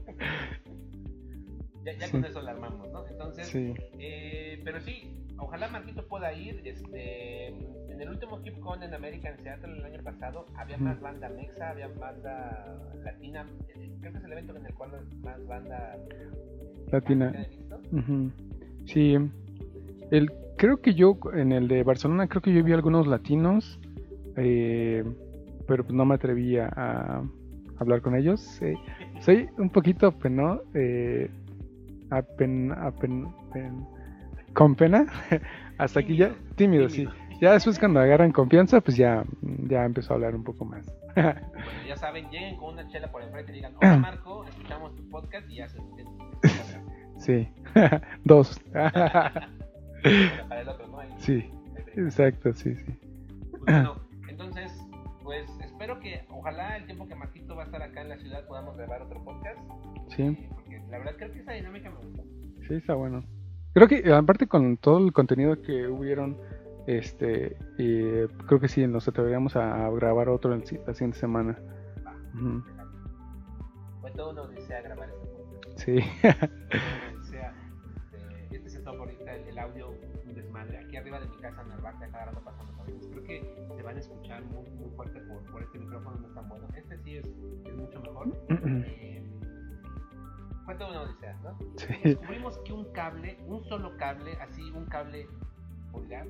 con 2.12 2.24
eso 2.24 2.42
la 2.42 2.52
armamos, 2.52 2.90
¿no? 2.92 3.06
Entonces, 3.08 3.48
sí. 3.48 3.74
eh, 3.98 4.60
pero 4.64 4.80
sí, 4.80 5.16
ojalá 5.38 5.68
Marquito 5.68 6.06
pueda 6.06 6.32
ir. 6.32 6.60
Este, 6.64 7.48
en 7.48 8.00
el 8.00 8.08
último 8.08 8.40
KeepCon 8.42 8.82
en 8.82 8.94
American 8.94 9.36
Seattle 9.42 9.78
el 9.78 9.84
año 9.84 10.02
pasado 10.02 10.46
había 10.56 10.78
más 10.78 11.00
banda 11.00 11.28
mexa, 11.28 11.70
había 11.70 11.88
banda 11.88 12.78
latina. 13.04 13.46
eh, 13.76 13.92
Creo 14.00 14.12
que 14.12 14.18
es 14.18 14.24
el 14.24 14.32
evento 14.32 14.56
en 14.56 14.66
el 14.66 14.74
cual 14.74 14.90
más 15.22 15.46
banda 15.46 15.96
Latina. 16.90 17.46
Sí, 18.86 19.16
el, 20.10 20.32
creo 20.56 20.80
que 20.80 20.94
yo 20.94 21.18
en 21.34 21.52
el 21.52 21.68
de 21.68 21.82
Barcelona, 21.82 22.28
creo 22.28 22.42
que 22.42 22.52
yo 22.52 22.62
vi 22.62 22.72
algunos 22.72 23.06
latinos, 23.06 23.78
eh, 24.36 25.04
pero 25.66 25.84
pues 25.84 25.94
no 25.94 26.04
me 26.04 26.14
atreví 26.14 26.58
a, 26.58 27.22
hablar 27.78 28.00
con 28.00 28.14
ellos. 28.14 28.60
soy 29.20 29.48
un 29.58 29.70
poquito 29.70 30.12
peno, 30.12 30.60
eh, 30.74 31.30
apen, 32.16 32.74
con 34.52 34.74
pena, 34.74 35.06
hasta 35.78 36.00
aquí 36.00 36.16
ya, 36.16 36.34
tímido, 36.56 36.88
sí. 36.88 37.08
Ya 37.40 37.52
después 37.52 37.78
cuando 37.78 37.98
agarran 37.98 38.30
confianza, 38.30 38.80
pues 38.80 38.96
ya, 38.96 39.24
ya 39.40 39.84
empezó 39.84 40.12
a 40.12 40.16
hablar 40.16 40.36
un 40.36 40.44
poco 40.44 40.64
más. 40.64 40.86
bueno, 41.16 41.40
ya 41.88 41.96
saben, 41.96 42.30
lleguen 42.30 42.56
con 42.56 42.74
una 42.74 42.86
chela 42.88 43.10
por 43.10 43.22
enfrente 43.22 43.52
y 43.52 43.56
digan, 43.56 43.74
hola 43.76 43.96
Marco, 43.98 44.44
escuchamos 44.46 44.94
tu 44.94 45.08
podcast 45.08 45.48
y 45.50 45.56
ya 45.56 45.68
se... 45.68 45.80
Sí, 47.18 47.48
dos. 48.24 48.60
para 48.72 49.32
el 50.60 50.68
otro, 50.68 50.86
¿no? 50.88 50.98
Sí, 51.18 51.48
exacto, 51.96 52.52
sí, 52.52 52.74
sí. 52.74 52.98
Pues 53.50 53.62
bueno, 53.62 53.96
entonces, 54.28 54.72
pues 55.22 55.48
espero 55.60 56.00
que, 56.00 56.24
ojalá 56.30 56.76
el 56.76 56.86
tiempo 56.86 57.06
que 57.06 57.14
Marquito 57.14 57.54
va 57.54 57.62
a 57.62 57.66
estar 57.66 57.82
acá 57.82 58.02
en 58.02 58.08
la 58.08 58.18
ciudad 58.18 58.46
podamos 58.46 58.76
grabar 58.76 59.02
otro 59.02 59.22
podcast. 59.24 59.58
Sí. 60.08 60.22
Eh, 60.22 60.48
la 60.92 60.98
verdad 60.98 61.14
creo 61.16 61.32
que 61.32 61.38
esa 61.40 61.52
dinámica 61.52 61.90
me 61.90 61.96
gustó. 61.96 62.22
Sí, 62.68 62.74
está 62.74 62.94
bueno. 62.94 63.24
Creo 63.72 63.88
que 63.88 64.12
aparte 64.12 64.46
con 64.46 64.76
todo 64.76 64.98
el 64.98 65.12
contenido 65.12 65.60
que 65.62 65.88
hubieron 65.88 66.36
este, 66.86 67.56
y 67.78 68.26
creo 68.46 68.60
que 68.60 68.68
sí, 68.68 68.86
nos 68.86 69.08
atreveríamos 69.08 69.56
a 69.56 69.88
grabar 69.90 70.28
otro 70.28 70.54
la 70.54 70.64
siguiente 70.66 71.18
semana. 71.18 71.58
Va, 72.06 72.14
uh 72.34 72.62
Fue 74.02 74.10
todo 74.10 74.32
una 74.32 74.42
odisea 74.42 74.82
grabar 74.82 75.08
este 75.08 75.26
podcast. 75.28 75.78
Sí. 75.78 75.92
odisea. 77.16 77.54
Este, 78.12 78.56
este 78.56 78.68
setup 78.68 78.96
ahorita, 78.96 79.34
el, 79.34 79.48
el, 79.48 79.58
audio, 79.58 79.94
un 80.26 80.34
desmadre. 80.34 80.76
Aquí 80.78 80.96
arriba 80.96 81.20
de 81.20 81.28
mi 81.28 81.36
casa, 81.38 81.62
en 81.62 81.68
Narvaca, 81.68 82.06
cada 82.10 82.26
rato 82.26 82.44
pasan 82.44 82.66
los 82.66 82.78
aviones. 82.80 83.06
Creo 83.06 83.24
que 83.24 83.54
se 83.74 83.82
van 83.82 83.96
a 83.96 84.00
escuchar 84.00 84.44
muy, 84.44 84.68
muy 84.72 84.90
fuerte 84.90 85.20
por, 85.20 85.42
por 85.50 85.62
este 85.62 85.78
micrófono, 85.78 86.18
no 86.18 86.26
es 86.26 86.34
tan 86.34 86.48
bueno. 86.50 86.68
Este 86.76 86.98
sí 86.98 87.16
es, 87.16 87.26
es 87.64 87.74
mucho 87.74 88.00
mejor. 88.00 88.36
eh, 88.86 89.11
toda 90.78 90.90
una 90.90 91.00
odisea, 91.02 91.36
¿no? 91.42 91.58
Sí. 91.76 91.94
Descubrimos 92.04 92.58
que 92.58 92.72
un 92.72 92.92
cable, 92.92 93.38
un 93.46 93.64
solo 93.64 93.96
cable, 93.96 94.32
así, 94.40 94.62
un 94.70 94.86
cable 94.86 95.26
pulgar, 95.90 96.26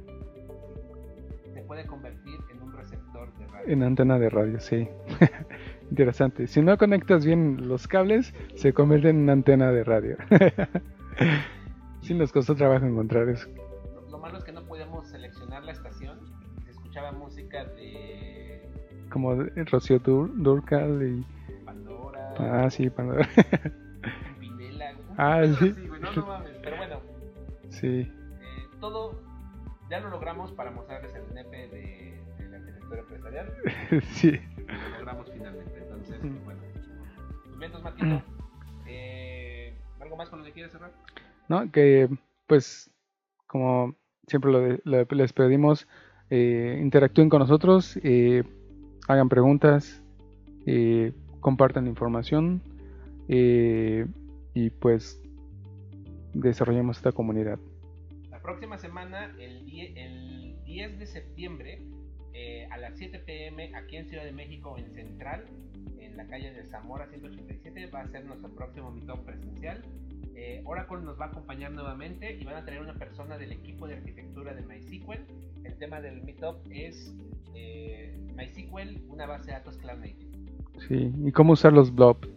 se 1.52 1.62
puede 1.62 1.86
convertir 1.86 2.40
en 2.50 2.62
un 2.62 2.72
receptor 2.72 3.32
de 3.38 3.46
radio. 3.46 3.72
En 3.72 3.82
antena 3.82 4.18
de 4.18 4.30
radio, 4.30 4.60
sí. 4.60 4.88
Interesante. 5.90 6.46
Si 6.46 6.62
no 6.62 6.76
conectas 6.78 7.24
bien 7.24 7.68
los 7.68 7.86
cables, 7.86 8.34
se 8.54 8.72
convierte 8.72 9.10
en 9.10 9.18
una 9.18 9.32
antena 9.32 9.70
de 9.70 9.84
radio. 9.84 10.16
sí, 12.02 12.14
nos 12.14 12.32
costó 12.32 12.54
trabajo 12.54 12.86
encontrar 12.86 13.28
eso. 13.28 13.48
Lo, 13.94 14.10
lo, 14.10 14.18
malo 14.18 14.38
es 14.38 14.44
que 14.44 14.52
no 14.52 14.64
podíamos 14.64 15.08
seleccionar 15.08 15.62
la 15.64 15.72
estación. 15.72 16.18
Se 16.64 16.70
escuchaba 16.70 17.12
música 17.12 17.64
de. 17.64 18.68
Como 19.10 19.36
de 19.36 19.64
Rocío 19.64 19.98
Dur 19.98 20.30
Durcal 20.34 21.02
y. 21.02 21.26
Pandora. 21.64 22.34
Ah, 22.38 22.70
sí, 22.70 22.88
Pandora. 22.88 23.28
Ah, 25.16 25.42
sí. 25.58 25.74
No, 26.00 26.12
no 26.12 26.26
mames. 26.26 26.50
Pero 26.62 26.76
bueno. 26.76 27.00
Sí. 27.68 27.86
Eh, 27.86 28.08
todo 28.80 29.20
ya 29.90 30.00
lo 30.00 30.10
logramos 30.10 30.52
para 30.52 30.70
mostrarles 30.70 31.14
el 31.14 31.34
nepe 31.34 31.68
de, 31.68 32.22
de 32.38 32.48
la 32.48 32.56
arquitectura 32.58 33.00
empresarial. 33.00 33.52
sí. 34.12 34.32
Lo 34.56 34.98
logramos 34.98 35.30
finalmente. 35.32 35.78
Entonces, 35.78 36.22
mm. 36.22 36.44
bueno. 36.44 36.72
Pues 37.70 37.84
Marquito, 37.84 38.22
eh, 38.88 39.72
¿algo 40.00 40.16
más 40.16 40.28
con 40.28 40.40
lo 40.40 40.44
que 40.44 40.50
quieres 40.50 40.72
cerrar? 40.72 40.90
No, 41.48 41.70
que 41.70 42.08
pues, 42.48 42.90
como 43.46 43.94
siempre 44.26 44.50
lo, 44.50 44.60
de, 44.60 44.80
lo 44.82 45.04
les 45.10 45.32
pedimos, 45.32 45.86
eh, 46.28 46.80
interactúen 46.82 47.28
con 47.28 47.38
nosotros, 47.38 48.00
eh, 48.02 48.42
hagan 49.06 49.28
preguntas, 49.28 50.02
compartan 51.40 51.86
información 51.86 52.62
y 54.54 54.70
pues 54.70 55.20
desarrollemos 56.34 56.96
esta 56.96 57.12
comunidad 57.12 57.58
próxima 58.42 58.76
semana, 58.76 59.34
el 59.38 59.64
10, 59.64 59.96
el 59.96 60.56
10 60.64 60.98
de 60.98 61.06
septiembre, 61.06 61.82
eh, 62.34 62.66
a 62.70 62.76
las 62.76 62.98
7 62.98 63.20
pm, 63.20 63.74
aquí 63.74 63.96
en 63.96 64.08
Ciudad 64.08 64.24
de 64.24 64.32
México, 64.32 64.76
en 64.76 64.92
Central, 64.92 65.44
en 65.98 66.16
la 66.16 66.26
calle 66.26 66.52
de 66.52 66.64
Zamora 66.64 67.06
187, 67.08 67.86
va 67.86 68.00
a 68.00 68.08
ser 68.08 68.24
nuestro 68.24 68.50
próximo 68.50 68.90
meetup 68.90 69.24
presencial. 69.24 69.82
Eh, 70.34 70.62
Oracle 70.64 71.02
nos 71.02 71.20
va 71.20 71.26
a 71.26 71.28
acompañar 71.28 71.72
nuevamente 71.72 72.36
y 72.38 72.44
van 72.44 72.56
a 72.56 72.64
traer 72.64 72.82
una 72.82 72.94
persona 72.94 73.38
del 73.38 73.52
equipo 73.52 73.86
de 73.86 73.94
arquitectura 73.94 74.54
de 74.54 74.62
MySQL. 74.62 75.20
El 75.64 75.76
tema 75.78 76.00
del 76.00 76.22
meetup 76.22 76.56
es 76.70 77.14
eh, 77.54 78.16
MySQL, 78.34 79.08
una 79.08 79.26
base 79.26 79.46
de 79.46 79.52
datos 79.52 79.76
cloud 79.78 79.98
native. 79.98 80.30
Sí, 80.88 81.12
y 81.24 81.32
cómo 81.32 81.52
usar 81.52 81.72
los 81.72 81.94
blobs. 81.94 82.28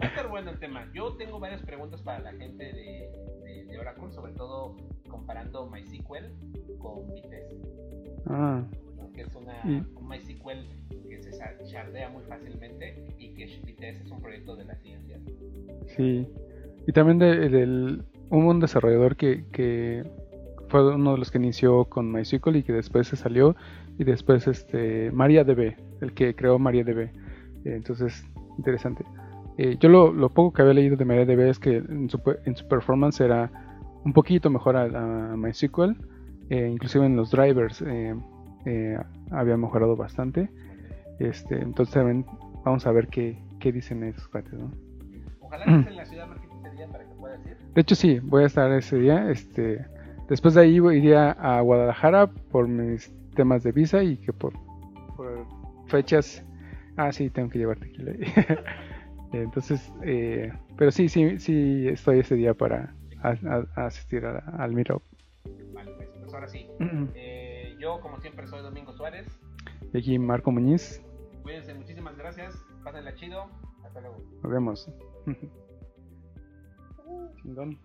Va 0.00 0.06
a 0.06 0.06
estar 0.06 0.28
bueno 0.28 0.50
el 0.50 0.58
tema. 0.58 0.88
Yo 0.94 1.14
tengo 1.16 1.40
varias 1.40 1.62
preguntas 1.62 2.02
para 2.02 2.18
la 2.20 2.32
gente 2.32 2.64
de, 2.64 3.10
de, 3.44 3.64
de 3.66 3.78
Oracle, 3.78 4.10
sobre 4.12 4.32
todo 4.32 4.76
comparando 5.08 5.66
MySQL 5.66 6.78
con 6.78 7.14
Vitesse. 7.14 7.56
Ah. 8.26 8.62
Que 9.14 9.22
es 9.22 9.34
una, 9.34 9.62
un 9.64 10.08
MySQL 10.08 10.66
que 11.08 11.22
se 11.22 11.30
chardea 11.66 12.08
muy 12.10 12.24
fácilmente 12.24 13.04
y 13.18 13.34
que 13.34 13.46
Vitesse 13.64 14.02
es 14.02 14.10
un 14.10 14.20
proyecto 14.20 14.56
de 14.56 14.64
la 14.64 14.74
ciencia. 14.76 15.18
Sí. 15.96 16.26
Y 16.86 16.92
también 16.92 17.18
de, 17.18 17.48
del 17.48 18.04
hubo 18.30 18.50
un 18.50 18.60
desarrollador 18.60 19.16
que, 19.16 19.44
que 19.52 20.04
fue 20.68 20.94
uno 20.94 21.12
de 21.12 21.18
los 21.18 21.30
que 21.30 21.38
inició 21.38 21.84
con 21.86 22.10
MySQL 22.12 22.56
y 22.56 22.62
que 22.62 22.72
después 22.72 23.08
se 23.08 23.16
salió 23.16 23.56
y 23.98 24.04
después 24.04 24.46
este 24.46 25.10
MariaDB, 25.12 25.76
el 26.00 26.12
que 26.14 26.34
creó 26.34 26.58
MariaDB. 26.58 27.10
Entonces, 27.64 28.24
interesante. 28.58 29.04
Eh, 29.56 29.76
yo 29.78 29.88
lo, 29.88 30.12
lo, 30.12 30.30
poco 30.30 30.52
que 30.52 30.62
había 30.62 30.74
leído 30.74 30.96
de 30.96 31.04
MariaDB 31.04 31.48
es 31.48 31.58
que 31.58 31.76
en 31.76 32.10
su, 32.10 32.20
en 32.44 32.56
su 32.56 32.66
performance 32.66 33.20
era 33.20 33.50
un 34.04 34.12
poquito 34.12 34.50
mejor 34.50 34.76
a, 34.76 35.32
a 35.32 35.36
MySQL, 35.36 35.96
eh, 36.50 36.68
inclusive 36.72 37.06
en 37.06 37.16
los 37.16 37.30
drivers 37.30 37.82
eh, 37.86 38.98
había 39.30 39.56
mejorado 39.56 39.96
bastante. 39.96 40.50
Este, 41.20 41.60
entonces 41.60 41.94
también 41.94 42.26
vamos 42.64 42.86
a 42.86 42.92
ver 42.92 43.06
qué, 43.08 43.38
qué 43.60 43.70
dicen 43.70 44.02
esos 44.02 44.26
cuates, 44.28 44.54
¿no? 44.54 44.72
Ojalá 45.40 45.64
estés 45.64 45.86
en 45.86 45.96
la 45.96 46.06
ciudad 46.06 46.28
ese 46.64 46.76
día 46.76 46.88
para 46.88 47.04
que 47.04 47.14
puedas 47.14 47.46
ir. 47.46 47.56
De 47.74 47.80
hecho 47.80 47.94
sí, 47.94 48.18
voy 48.20 48.42
a 48.42 48.46
estar 48.46 48.72
ese 48.72 48.98
día. 48.98 49.30
Este, 49.30 49.86
después 50.28 50.54
de 50.54 50.62
ahí 50.62 50.76
iría 50.76 51.32
a 51.32 51.60
Guadalajara 51.60 52.26
por 52.26 52.68
mis 52.68 53.12
temas 53.34 53.62
de 53.62 53.72
visa 53.72 54.02
y 54.02 54.16
que 54.16 54.32
por, 54.32 54.52
por 55.16 55.46
fechas. 55.86 56.44
Ah, 56.96 57.12
sí, 57.12 57.30
tengo 57.30 57.48
que 57.48 57.58
llevar 57.58 57.78
tequila. 57.78 58.12
Entonces, 59.32 59.92
eh, 60.04 60.52
pero 60.76 60.90
sí, 60.90 61.08
sí, 61.08 61.38
sí 61.40 61.88
estoy 61.88 62.20
ese 62.20 62.36
día 62.36 62.54
para 62.54 62.94
a, 63.22 63.30
a, 63.30 63.66
a 63.74 63.86
asistir 63.86 64.24
al 64.24 64.72
meetup. 64.72 65.02
Vale, 65.72 65.92
pues, 65.96 66.08
pues 66.20 66.34
ahora 66.34 66.48
sí. 66.48 66.68
eh, 67.14 67.74
yo, 67.78 68.00
como 68.00 68.20
siempre, 68.20 68.46
soy 68.46 68.62
Domingo 68.62 68.92
Suárez. 68.92 69.26
Y 69.92 69.98
aquí 69.98 70.18
Marco 70.18 70.52
Muñiz. 70.52 71.02
Cuídense, 71.42 71.74
muchísimas 71.74 72.16
gracias. 72.16 72.54
Pásenla 72.84 73.14
chido. 73.14 73.46
Hasta 73.84 74.00
luego. 74.00 74.16
Nos 74.42 74.52
vemos. 74.52 74.90
Chingón. 77.42 77.78